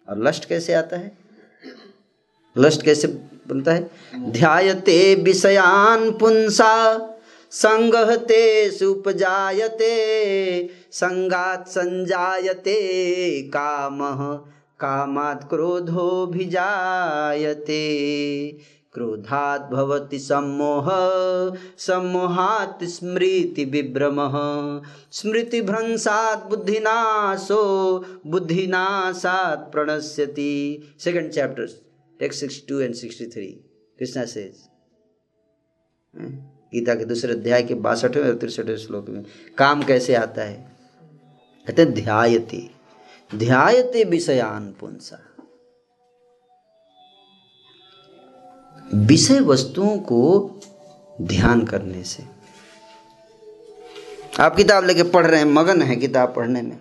[0.10, 1.18] और लस्ट कैसे आता है?
[2.58, 3.08] लस्ट कैसे
[3.48, 3.92] बनता है?
[4.16, 6.98] ध्यायते विषयान पुंसा,
[7.52, 9.90] संगहते सुपजायते,
[10.92, 12.78] संगात संजायते,
[13.42, 17.82] कामः, कामात क्रोधो भिजायते
[18.96, 20.90] क्रोधात् भवति सम्मोह
[21.78, 24.36] सम्मोहात् स्मृति विभ्रमः।
[25.12, 27.64] स्मृतिभ्रंशात् बुद्धिनाशो
[28.28, 30.54] बुद्धिनाशात् प्रणश्यति।
[31.00, 31.68] Second chapter
[32.20, 33.52] text 62 and 63
[34.00, 34.56] Krishna says
[36.74, 39.26] Gita के दूसरे अध्याय के बासठवें और तिरसठवें श्लोक में
[39.58, 40.76] काम कैसे आता है?
[41.68, 42.70] कहते ध्यायते।
[43.36, 45.35] ध्यायते विषयान पुंसा।
[48.94, 50.52] विषय वस्तुओं को
[51.22, 52.24] ध्यान करने से।
[54.40, 56.80] आप किताब लेके पढ़ रहे हैं, मगन है किताब पढ़ने में।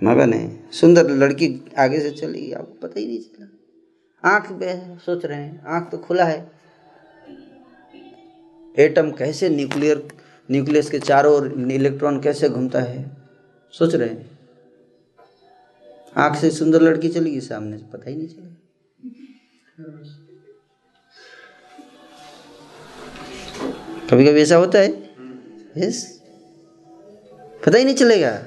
[0.00, 1.48] मगन है, सुंदर लड़की
[1.78, 4.48] आगे से चली आपको पता ही नहीं चला। आँख
[5.00, 6.50] सोच रहे हैं, आँख तो खुला है।
[8.78, 10.08] एटम कैसे न्यूक्लियर,
[10.50, 13.16] न्यूक्लियस के चारों ओर इलेक्ट्रॉन कैसे घूमता है,
[13.74, 14.38] सोच रहे हैं।
[16.16, 18.49] आँख से सुंदर लड़की चली गई, सामने से पता ही नहीं चला।
[24.10, 25.10] कभी कभी ऐसा होता है?
[25.76, 26.22] यस
[27.66, 28.46] पता ही नहीं चलेगा।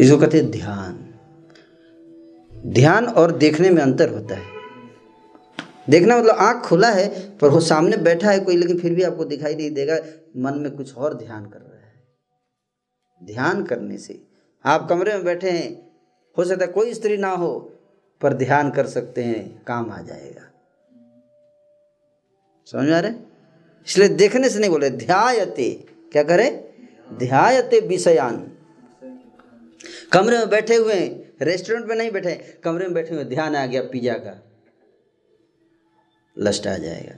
[0.00, 1.14] इसको कहते हैं ध्यान।
[2.66, 4.44] ध्यान और देखने में अंतर होता है।
[5.90, 9.24] देखना मतलब आँख खुला है, पर वो सामने बैठा है कोई, लेकिन फिर भी आपको
[9.24, 9.98] दिखाई नहीं देगा,
[10.36, 12.08] मन में कुछ और ध्यान कर रहा है।
[13.24, 14.26] ध्यान करने से।
[14.64, 15.92] आप कमरे में बैठे हैं,
[16.38, 17.77] हो सकता है कोई स्त्री ना हो
[18.20, 20.52] पर ध्यान कर सकते हैं, काम आ जाएगा।
[22.66, 23.12] समझ आ रहे?
[23.86, 26.74] इसलिए देखने से नहीं बोले ध्यायते। क्या करे?
[27.12, 28.52] ध्यायते विषयान।
[30.12, 30.98] कमरे में बैठे हुए
[31.42, 34.44] रेस्टोरेंट में नहीं बैठे, कमरे में बैठे हुए, ध्यान आ गया पिज्जा का।
[36.38, 37.14] लस्ट आ जाएगा।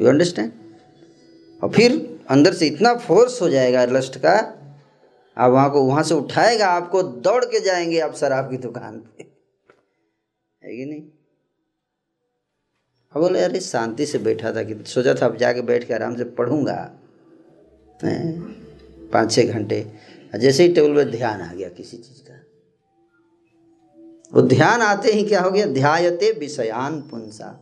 [0.00, 0.52] यू अंडरस्टैंड
[1.62, 4.60] और फिर अंदर से इतना फोर्स हो जाएगा लस्ट का
[5.38, 9.22] आप वहाँ को, वहाँ से उठाएगा, आपको दौड़ के जाएँगे आप शराब की दुकान पे।
[10.64, 11.02] है कि नहीं?
[13.12, 16.16] अब बोले, अरे शांति से बैठा था कि, सोचा था अब जाके बैठ के आराम
[16.16, 16.98] से पढ़ूँगा।
[19.12, 19.92] पाँच छः घंटे।
[20.38, 22.34] जैसे ही टेबल पर ध्यान आ गया किसी चीज़ का।
[24.34, 25.66] वो ध्यान आते ही क्या हो गया?
[25.66, 27.60] ध्यायते विषयान पुंसा।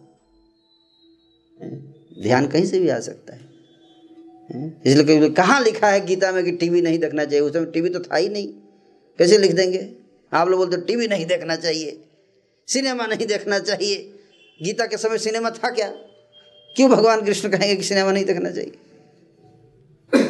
[2.23, 3.52] ध्यान कहीं से भी आ सकता है।
[4.87, 7.41] इसलिए कहाँ लिखा है गीता में कि टीवी नहीं देखना चाहिए?
[7.41, 8.49] उस समय टीवी तो था ही नहीं।
[9.19, 9.93] कैसे लिख देंगे?
[10.33, 12.05] आप लोग बोलते, टीवी नहीं देखना चाहिए।
[12.69, 14.15] सिनेमा नहीं देखना चाहिए।
[14.63, 15.95] गीता के समय सिनेमा था क्या?
[16.77, 18.73] क्यों भगवान कृष्ण कहेंगे कि सिनेमा नहीं देखना चाहिए?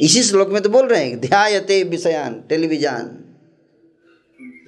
[0.00, 3.20] इसी श्लोक में तो बोल रहे हैं, ध्यायते विषयान, टेलीविज़न।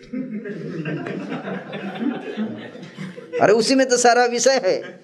[3.43, 5.01] अरे उसी में तो सारा विषय है।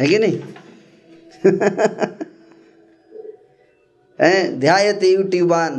[0.00, 0.42] है कि नहीं?
[4.60, 5.74] ध्यायते यूट्यूबान।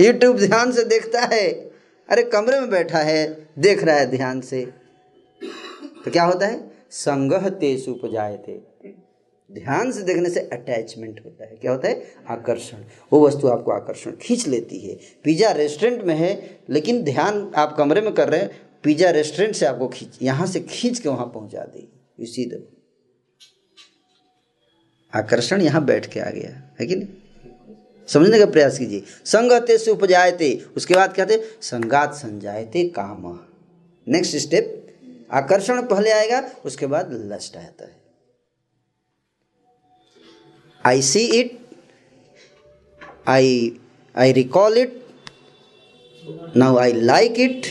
[0.00, 1.48] यूट्यूब ध्यान से देखता है।
[2.08, 4.64] अरे, कमरे में बैठा है, देख रहा है ध्यान से।
[6.04, 6.70] तो क्या होता है?
[6.90, 8.58] संगह तेसु थे
[9.50, 12.14] ध्यान से देखने से अटैचमेंट होता है। क्या होता है?
[12.28, 12.76] आकर्षण।
[13.12, 18.00] वो वस्तु आपको आकर्षण खींच लेती है। पिज़्ज़ा रेस्टोरेंट में है, लेकिन ध्यान आप कमरे
[18.00, 21.64] में कर रहे हैं पिज़्ज़ा रेस्टोरेंट से आपको खींच, यहाँ से खींच के वहाँ पहुँचा
[21.64, 21.88] दी।
[22.20, 22.66] यू सी द
[25.12, 26.50] आकर्षण यहाँ बैठ के आ गया,
[26.80, 27.08] है कि नहीं?
[28.08, 31.36] समझने का प्रयास कीजिए। संगते से उपजायते उसके बाद क्या थे?
[31.62, 33.38] संगात संजायते काम।
[34.06, 34.76] नेक्स्ट स्टेप
[35.32, 37.98] आकर्षण पहले आएगा, उसके बाद लस्ट आता है।
[40.84, 41.58] I see it
[43.28, 43.78] I
[44.14, 45.00] I recall it
[46.56, 47.66] now I like it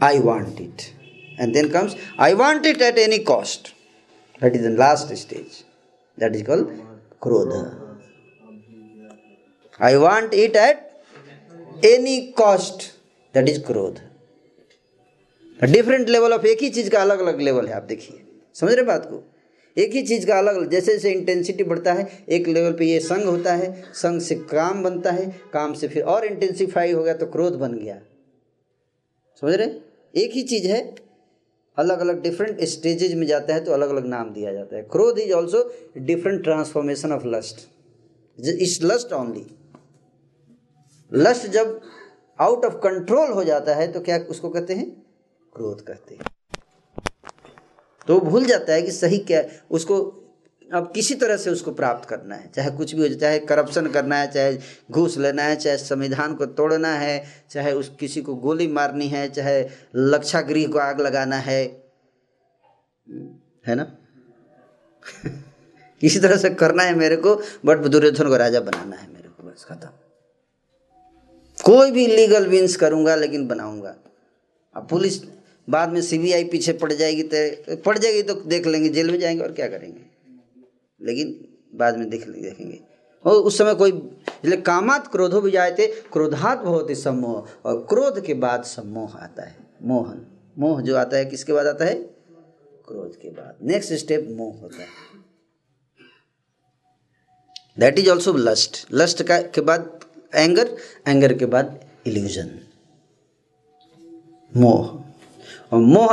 [0.00, 0.92] I want it.
[1.38, 3.74] And then comes, I want it at any cost.
[4.40, 5.64] That is the last stage.
[6.18, 6.70] That is called
[7.20, 7.82] Krodha.
[9.80, 11.02] I want it at
[11.82, 12.92] any cost.
[13.34, 13.98] That is क्रोध
[15.62, 18.22] different level of एक ही चीज़ का अलग अलग level है आप देखिए
[18.56, 19.22] समझ रहे बात को
[19.76, 23.24] एक ही चीज़ का अलग जैसे जैसे इंटेंसिटी बढ़ता है एक लेवल पे ये संग
[23.24, 27.26] होता है संग से काम बनता है काम से फिर और इंटेंसिफाई हो गया तो
[27.36, 27.98] क्रोध बन गया
[29.42, 29.85] समझ रहे
[30.16, 30.80] एक ही चीज़ है
[31.76, 35.18] अलग अलग डिफरेंट स्टेजेज में जाता है तो अलग अलग नाम दिया जाता है। क्रोध
[35.18, 35.62] is also
[35.98, 37.66] different transformation of lust
[38.38, 39.46] is lust only
[41.12, 41.80] lust जब
[42.38, 44.90] आउट ऑफ़ कंट्रोल हो जाता है तो क्या उसको कहते हैं?
[45.52, 46.24] क्रोध कहते हैं।
[48.08, 49.96] तो भूल जाता है कि सही क्या, उसको
[50.72, 53.86] अब किसी तरह से उसको प्राप्त करना है, चाहे कुछ भी हो जाए, चाहे करप्शन
[53.86, 54.58] करना है, चाहे
[54.90, 59.30] घूस लेना है, चाहे संविधान को तोड़ना है, चाहे उस किसी को गोली मारनी है,
[59.30, 61.86] चाहे लक्षागृह को आग लगाना है
[63.66, 63.96] है ना?
[66.00, 69.42] किसी तरह से करना है मेरे को, बट दुर्योधन को राजा बनाना है मेरे को,
[69.42, 69.88] बस खत्म।
[71.62, 73.96] कोई भी लीगल मीन्स करूँगा, लेकिन बनाऊँगा।
[74.76, 75.22] अब पुलिस
[75.70, 79.42] बाद में सीबीआई पीछे पड़ जाएगी तो पड़ जाएगी तो देख लेंगे, जेल में जाएँगे
[79.42, 80.15] और क्या करेंगे?
[81.00, 82.80] लेकिन बाद में देख देखेंगे।
[83.24, 83.92] और उस समय कोई,
[84.44, 89.16] इसलिए कामात क्रोधो भी जाए थे क्रोधात बहुत ही सम्मोह, और क्रोध के बाद सम्मोह
[89.16, 90.26] आता है, मोहन।
[90.58, 91.94] मोह जो आता है, किसके बाद आता है?
[92.88, 94.86] क्रोध के बाद। नेक्स्ट स्टेप मोह होता है।
[97.78, 100.00] That is also lust lust का, के बाद
[100.34, 100.76] एंगर
[101.06, 102.60] एंगर के बाद इल्यूजन
[104.56, 104.88] मोह।
[105.72, 106.08] और मोह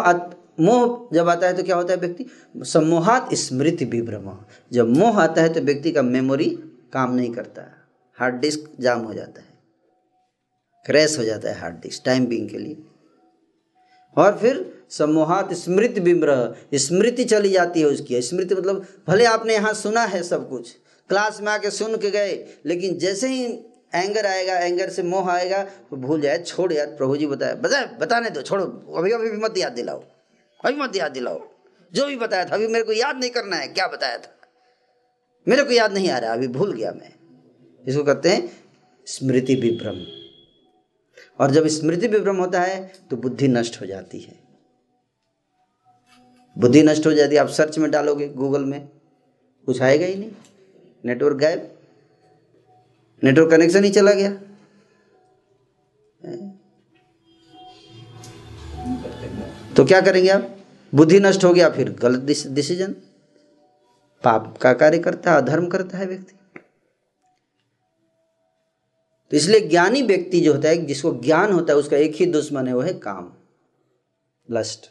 [0.58, 2.26] मोह जब आता है तो क्या होता है व्यक्ति?
[2.56, 4.32] सम्मोहात स्मृति विभ्रम।
[4.72, 6.50] जब मोह आता है तो व्यक्ति का मेमोरी
[6.94, 7.62] काम नहीं करता
[8.18, 9.52] हार्ड डिस्क जाम हो जाता है।
[10.86, 12.78] क्रैश हो जाता है हार्ड डिस्क टाइम बिंग के लिए।
[14.18, 19.74] और फिर सम्मोहात स्मृति विभ्र। स्मृति चली जाती है उसकी। स्मृति मतलब भले आपने यहाँ
[19.74, 20.76] सुना है सब कुछ
[21.10, 22.34] क्लास में आके सुन के गए,
[22.66, 23.44] लेकिन जैसे ही
[23.96, 27.90] एंगर आएगा एंगर से मोह आएगा तो भूल जाए, छोड़ यार, प्रभु जी बताया बताए,
[28.00, 28.66] बताने दो, छोड़ो
[28.98, 30.04] अभी अभी भी मत याद दिलाओ।
[30.64, 31.48] अभी मत याद दिलाओ।
[31.94, 34.36] जो भी बताया था, अभी मेरे को याद नहीं करना है, क्या बताया था?
[35.48, 37.14] मेरे को याद नहीं आ रहा, अभी भूल गया मैं।
[37.88, 38.64] इसको कहते हैं
[39.06, 40.24] स्मृति विभ्रम।
[41.40, 44.40] और जब स्मृति विभ्रम होता है तो बुद्धि नष्ट हो जाती है।
[46.58, 48.90] बुद्धि नष्ट हो जाती है, आप सर्च में डालोगे गूगल में,
[49.66, 50.32] कुछ आएगा ही नहीं।
[51.06, 51.80] नेटवर्क गायब।
[53.24, 54.42] नेटवर्क कनेक्शन ही चला गया।
[59.78, 60.58] तो क्या करेंगे आप?
[60.96, 62.20] बुद्धि नष्ट हो गया फिर गलत
[62.50, 62.92] डिसीज़न
[64.24, 66.34] पाप का कार्य करता है अधर्म करता है व्यक्ति।
[69.32, 72.68] तो इसलिए ज्ञानी व्यक्ति जो होता है जिसको ज्ञान होता है उसका एक ही दुश्मन
[72.68, 73.32] है वो है काम
[74.52, 74.90] लस्ट।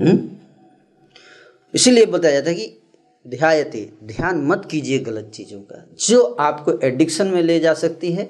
[0.00, 0.28] हम्म?
[1.74, 2.78] इसीलिए बताया जाता है कि
[3.26, 8.28] ध्यायते ध्यान मत कीजिए गलत चीज़ों का। जो आपको एडिक्शन में ले जा सकती है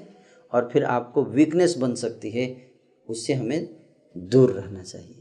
[0.52, 2.70] और फिर आपको वीकनेस बन सकती है
[3.08, 3.68] उससे हमें
[4.16, 5.15] दूर रहना चाहिए।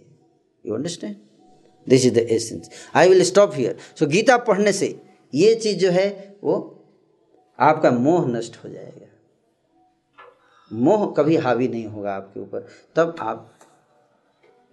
[0.66, 1.16] You understand
[1.90, 5.02] this is the essence I will stop here so Gita पढ़ने से
[5.34, 6.72] ये चीज़ जो है, वो
[7.60, 9.08] आपका मोह नष्ट हो जाएगा।
[10.74, 13.52] मोह कभी हावी नहीं होगा आपके ऊपर। तब आप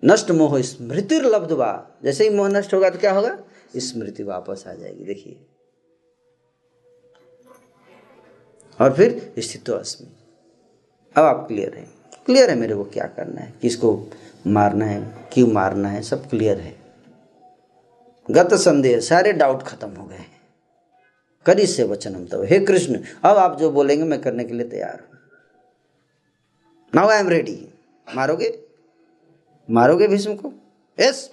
[0.04, 3.44] नष्ट मोह स्मृति लब्धवा जैसे ही मोह नष्ट होगा तो क्या होगा?
[3.76, 5.46] स्मृति वापस आ जाएगी। देखिए।
[8.80, 11.88] और फिर स्थित अब आप क्लियर है।
[12.26, 13.54] क्लियर है मेरे को क्या करना है?
[13.62, 14.06] किसको
[14.46, 15.21] मारना है?
[15.32, 16.02] क्यों मारना है?
[16.02, 16.76] सब क्लियर है।
[18.30, 20.40] गत संदेह, सारे डाउट खत्म हो गए हैं।
[21.46, 25.00] करी से वचनम तब। हे कृष्ण, अब आप जो बोलेंगे, मैं करने के लिए तैयार
[25.00, 25.18] हूँ।
[26.94, 27.68] नाउ आई एम रेडी
[28.14, 28.64] मारोगे?
[29.70, 30.52] मारोगे भीष्म को?
[31.00, 31.30] यस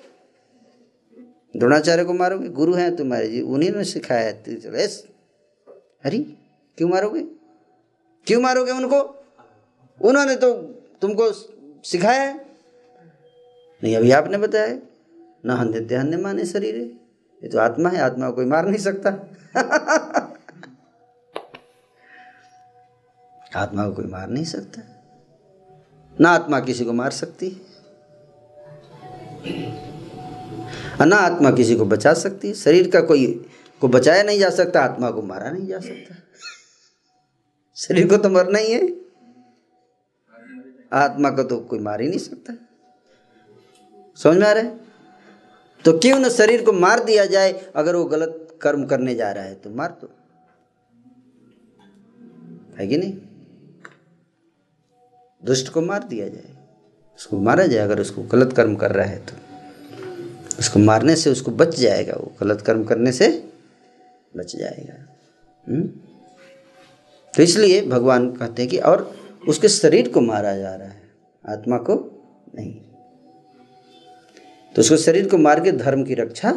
[1.57, 2.49] द्रोणाचार्य को मारोगे?
[2.49, 5.07] गुरु हैं तुम्हारे जी, उन्हीं ने सिखाया। है यस
[6.05, 6.17] अरे,
[6.77, 7.21] क्यों मारोगे?
[8.27, 9.23] क्यों मारोगे उनको?
[10.01, 10.53] उन्होंने तो
[11.01, 11.31] तुमको
[11.83, 12.48] सिखाया है।
[13.83, 14.77] नहीं, अभी आपने बताया
[15.45, 16.99] न हन्य हन्य माने शरीर
[17.43, 19.09] ये तो आत्मा है, आत्मा को कोई मार नहीं सकता।
[23.55, 24.81] आत्मा को कोई मार नहीं सकता।
[26.21, 27.61] ना आत्मा किसी को मार सकती है।
[31.05, 33.51] ना आत्मा किसी को बचा सकती है। शरीर का कोई,
[33.81, 36.15] को बचाया नहीं जा सकता, आत्मा को मारा नहीं जा सकता।
[37.75, 38.95] शरीर को तो मरना ही है।
[40.93, 42.68] आत्मा को तो कोई मार ही नहीं सकता।
[44.23, 44.79] समझ में आ रहा है?
[45.85, 49.43] तो क्यों न शरीर को मार दिया जाए, अगर वो गलत कर्म करने जा रहा
[49.43, 50.09] है तो मार दो
[52.77, 53.13] है कि नहीं?
[55.45, 56.57] दुष्ट को मार दिया जाए।
[57.17, 59.33] उसको मारा जाए, अगर उसको गलत कर्म कर रहा है तो।
[60.59, 63.49] उसको मारने से उसको बच जाएगा, वो गलत कर्म करने से
[64.37, 65.77] बच जाएगा। हुँ?
[65.77, 65.87] हम्म?
[67.35, 69.15] तो इसलिए भगवान कहते हैं कि और
[69.47, 71.01] उसके शरीर को मारा जा रहा है,
[71.49, 71.95] आत्मा को
[72.55, 72.81] नहीं।
[74.75, 76.51] तो उसको शरीर को मार के धर्म की रक्षा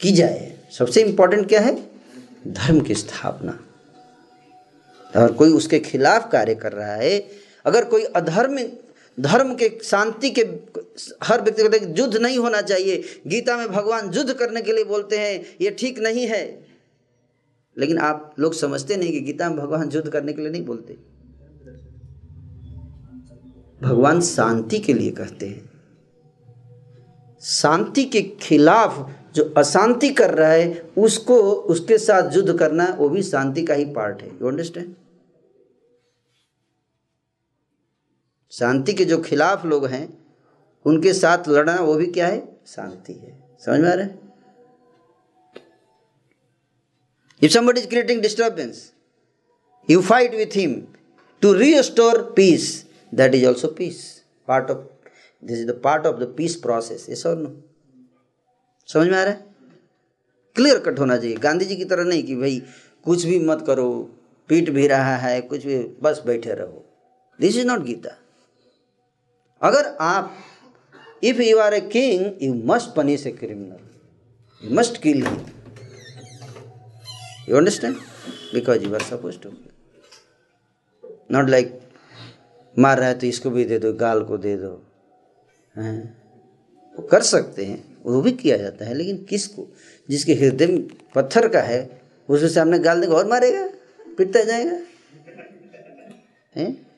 [0.00, 1.90] की जाए। सबसे इंपॉर्टेंट क्या है?
[2.48, 3.64] धर्म की स्थापना।
[5.16, 7.28] और कोई उसके खिलाफ कार्य कर रहा है,
[7.64, 8.58] अगर कोई अधर्म,
[9.20, 10.42] धर्म के, शांति के,
[11.22, 15.18] हर व्यक्ति कहते युद्ध नहीं होना चाहिए। गीता में भगवान युद्ध करने के लिए बोलते
[15.18, 16.66] हैं, ये ठीक नहीं है।
[17.78, 20.96] लेकिन आप लोग समझते नहीं कि गीता में भगवान युद्ध करने के लिए नहीं बोलते।
[23.82, 25.69] भगवान शांति के लिए कहते हैं।
[27.42, 31.40] शांति के खिलाफ जो अशांति कर रहा है उसको
[31.72, 34.94] उसके साथ युद्ध करना वो भी शांति का ही पार्ट है यू अंडरस्टैंड
[38.52, 40.08] शांति के जो खिलाफ लोग हैं
[40.86, 44.18] उनके साथ लड़ना वो भी क्या है शांति है समझ में आ रहा है
[47.42, 48.92] If somebody is creating disturbance,
[49.88, 50.88] you fight with him
[51.42, 52.84] to restore peace.
[53.12, 54.24] That is also peace.
[54.46, 54.89] Part of
[55.42, 57.08] this is the part of the peace process.
[57.08, 57.50] Yes or no?
[58.88, 59.48] समझ में आ रहा है
[60.56, 62.62] क्लियर कट होना चाहिए गांधी जी की तरह नहीं कि भाई,
[63.04, 63.88] कुछ भी मत करो
[64.48, 66.84] पीट भी रहा है, कुछ भी, बस बैठे रहो
[67.40, 68.16] दिस इज़ नॉट गीता
[69.62, 70.36] अगर आप
[71.24, 75.26] if you are a king you must punish a criminal you must kill
[77.48, 77.96] You understand?
[78.52, 79.50] Because you are supposed to.
[81.36, 81.70] Not like,
[82.76, 84.70] मार रहा है तो इसको भी दे दो, गाल को दे दो
[85.76, 86.22] हैं,
[86.96, 89.68] वो कर सकते हैं, वो भी किया जाता है, लेकिन किसको?
[90.10, 93.68] जिसके हृदय में पत्थर का है उसके सामने गाल देगा, और मारेगा,
[94.18, 94.78] पिटता जाएगा।
[96.56, 96.90] हैं?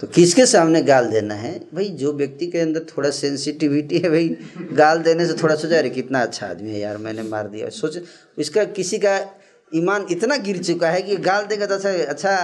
[0.00, 1.58] तो किसके सामने गाल देना है?
[1.58, 4.36] भाई, जो व्यक्ति के अंदर थोड़ा सेंसिटिविटी है, भाई,
[4.72, 7.98] गाल देने से थोड़ा सोचा, अरे, कितना अच्छा आदमी है यार, मैंने मार दिया। सोच,
[8.38, 9.34] इसका किसी का
[9.74, 12.36] ईमान इतना गिर चुका है कि गाल देगा तो अच्छा अच्छा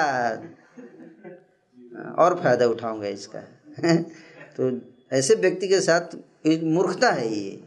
[2.18, 3.40] और फ़ायदा उठाऊँगा इसका।
[4.60, 4.80] तो
[5.12, 6.16] ऐसे व्यक्ति के साथ
[6.62, 7.60] मूर्खता है ये।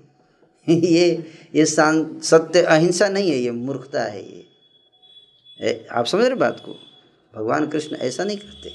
[0.69, 6.71] ये ये सत्य, अहिंसा नहीं है, ये मूर्खता है ये। आप समझ रहे बात को?
[7.35, 8.71] भगवान कृष्ण ऐसा नहीं करते।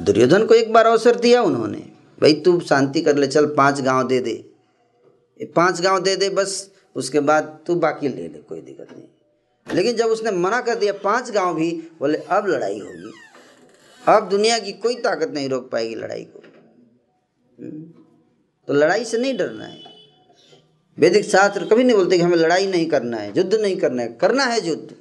[0.00, 1.78] दुर्योधन को एक बार अवसर दिया उन्होंने,
[2.20, 4.50] भाई तू शांति कर ले, चल पाँच गाँव दे दे।
[5.44, 9.96] पाँच गाँव दे दे बस, उसके बाद तू बाकी ले ले, कोई दिक्कत नहीं। लेकिन
[9.96, 13.12] जब उसने मना कर दिया, पाँच गाँव भी, बोले, अब लड़ाई होगी।
[14.08, 16.42] अब दुनिया की कोई ताकत नहीं रोक पाएगी लड़ाई को।
[17.58, 17.82] हम्म।
[18.68, 19.82] तो लड़ाई से नहीं डरना है।
[20.98, 24.08] वैदिक शास्त्र कभी नहीं बोलते कि हमें लड़ाई नहीं करना है, युद्ध नहीं करना है।
[24.12, 24.94] करना है युद्ध।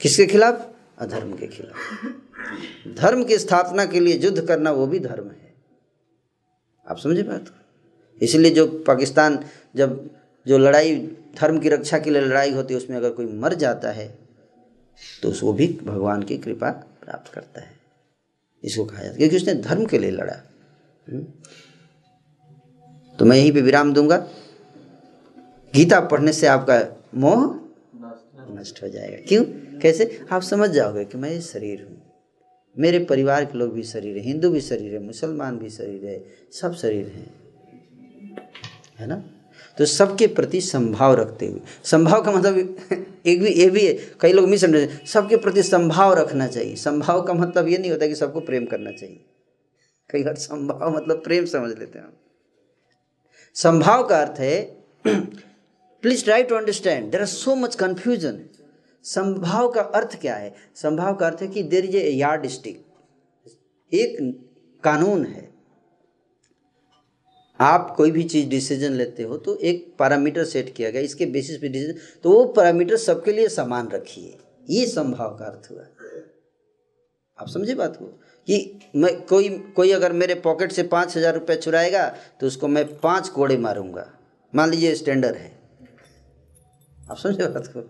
[0.00, 0.68] किसके खिलाफ?
[0.98, 5.54] अधर्म के खिलाफ। धर्म की स्थापना के लिए युद्ध करना वो भी धर्म है।
[6.86, 7.54] आप समझे बात
[8.20, 9.44] इसलिए जो पाकिस्तान
[9.76, 10.10] जब
[10.46, 10.94] जो लड़ाई,
[11.40, 14.18] धर्म की रक्षा के लिए लड़ाई होती है, उसमें अगर कोई मर जाता है
[15.22, 16.70] तो उसको भी भगवान की कृपा
[17.04, 17.79] प्राप्त करता है।
[18.64, 20.50] इसको कहा जाता है। क्योंकि उसने धर्म के लिए लड़ा।
[21.12, 21.26] हम्म?
[23.18, 24.16] तो मैं यहीं पे विराम दूँगा।
[25.74, 27.60] गीता पढ़ने से आपका मोह
[28.60, 29.44] नष्ट हो जाएगा। क्यों?
[29.78, 30.26] कैसे?
[30.32, 32.02] आप समझ जाओगे कि मैं शरीर हूँ।
[32.78, 36.24] मेरे परिवार के लोग भी शरीर है, हिंदू भी शरीर है, मुसलमान भी शरीर है,
[36.52, 37.34] सब शरीर हैं।
[38.98, 39.39] है ना?
[39.80, 42.58] तो सबके प्रति संभाव रखते हुए। संभाव का मतलब
[43.26, 47.34] एक भी, ये भी है, कई लोग मिसअंडरस्टैंड सबके प्रति संभाव रखना चाहिए। संभाव का
[47.34, 49.24] मतलब ये नहीं होता कि सबको प्रेम करना चाहिए।
[50.10, 52.12] कई बार संभाव मतलब प्रेम समझ लेते हैं हम।
[53.54, 54.62] संभाव का अर्थ है
[55.06, 58.40] please try to understand there are so much confusion
[59.04, 60.54] संभाव का अर्थ क्या है?
[60.74, 62.84] संभाव का अर्थ है कि there is a yardstick
[63.92, 64.16] एक
[64.84, 65.49] कानून है
[67.60, 71.56] आप कोई भी चीज़ डिसीज़न लेते हो तो एक पैरामीटर सेट किया गया, इसके बेसिस
[71.56, 74.38] पे डिसीज़न तो वो पैरामीटर सबके लिए समान रखिए
[74.70, 75.82] ये संभाव का अर्थ हुआ।
[77.38, 78.04] आप समझे बात को?
[78.48, 82.06] कि मैं कोई कोई अगर मेरे पॉकेट से पाँच हज़ार रुपये चुराएगा
[82.40, 84.06] तो उसको मैं पाँच कोड़े मारूँगा।
[84.52, 85.50] मान लीजिए स्टैंडर्ड है।
[87.10, 87.80] आप समझे बात को?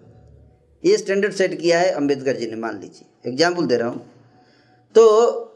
[0.85, 4.01] ये स्टैंडर्ड सेट किया है अंबेडकर जी ने, मान लीजिए। एग्ज़ाम्पल दे रहा हूँ।
[4.95, 5.50] तो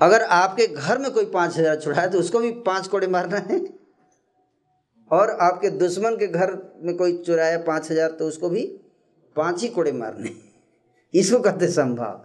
[0.00, 3.60] अगर आपके घर में कोई पाँच हज़ार छुड़ाए तो उसको भी पाँच कोड़े मारना है।
[5.10, 8.64] और आपके दुश्मन के घर में कोई चुराया पाँच हज़ार तो उसको भी
[9.36, 10.30] पाँच ही कोड़े मारने
[11.14, 12.24] इसको कहते संभाव।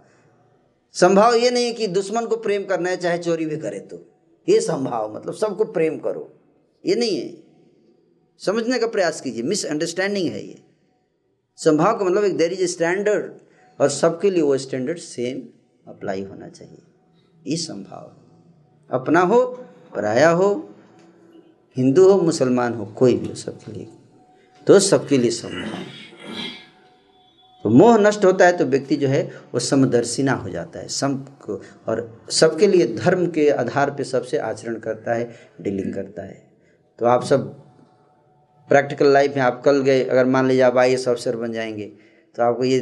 [0.94, 3.96] संभाव ये नहीं कि दुश्मन को प्रेम करना है, चाहे चोरी भी करे तो।
[4.48, 6.28] ये संभाव मतलब सबको प्रेम करो।
[6.84, 7.34] ये नहीं है।
[8.40, 10.62] समझने का प्रयास कीजिए। मिसअंडरस्टैंडिंग है ये।
[11.58, 13.32] संभाव का मतलब एक देर इज़ स्टैंडर्ड,
[13.78, 15.42] और सबके लिए वो स्टैंडर्ड सेम
[15.86, 16.82] अप्लाई होना चाहिए।
[17.46, 18.12] ये संभाव
[18.90, 19.44] अपना हो,
[19.94, 20.74] पराया हो,
[21.76, 23.88] हिंदू हो, मुसलमान हो, कोई भी हो, सबके लिए।
[24.66, 25.82] तो सबके लिए संभाव
[27.64, 31.24] तो मोह नष्ट होता है तो व्यक्ति जो है, वो समदर्शिना हो जाता है। सम
[31.88, 36.50] और सबके लिए धर्म के आधार पे सबसे आचरण करता है, डीलिंग करता है।
[36.98, 37.48] तो आप सब
[38.68, 41.92] प्रैक्टिकल लाइफ में आप कल गए, अगर मान लीजिए आप आई अफसर बन जाएँगे।
[42.36, 42.78] तो आपको ये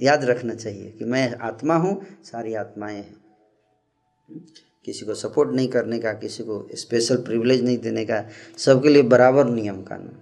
[0.00, 3.21] याद रखना चाहिए कि मैं आत्मा हूँ, सारी आत्माएँ हैं।
[4.84, 8.28] किसी को सपोर्ट नहीं करने का, किसी को स्पेशल प्रिविलेज नहीं देने का,
[8.58, 10.14] सबके लिए बराबर नियम कानून।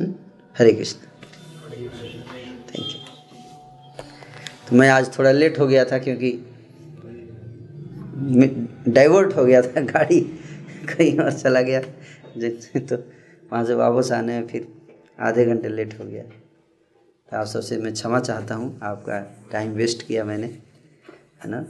[0.00, 0.14] हम्म?
[0.58, 2.98] हरे कृष्ण। थैंक यू
[4.70, 6.32] तो मैं आज थोड़ा लेट हो गया था क्योंकि
[8.88, 10.20] डाइवर्ट हो गया था गाड़ी,
[10.96, 11.80] कहीं और चला गया।
[12.80, 12.96] तो
[13.52, 14.68] वहाँ से वापस आने में फिर
[15.20, 20.06] आधे घंटे लेट हो गया। तो आप सबसे मैं क्षमा चाहता हूँ, आपका टाइम वेस्ट
[20.06, 21.66] किया मैंने, है ना?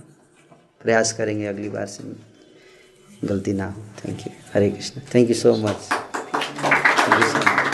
[0.84, 2.04] प्रयास करेंगे अगली बार से।
[3.24, 5.00] गलती ना हो। Thank you Hare Krishna.
[5.14, 7.72] Thank you so much thank you so much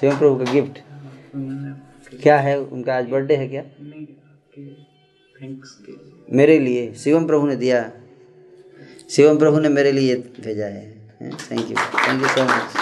[0.00, 0.78] Shiva प्रभु का गिफ्ट
[2.22, 2.58] क्या है?
[2.58, 3.62] उनका आज बर्थडे है क्या?
[6.32, 7.90] मेरे लिए। शिवम प्रभु ने दिया।
[9.10, 10.84] शिवम प्रभु ने मेरे लिए भेजा है।
[11.22, 12.76] Thank you thank you so much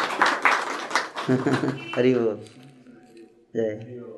[1.97, 2.45] Hari बोल।
[3.57, 4.14] जय।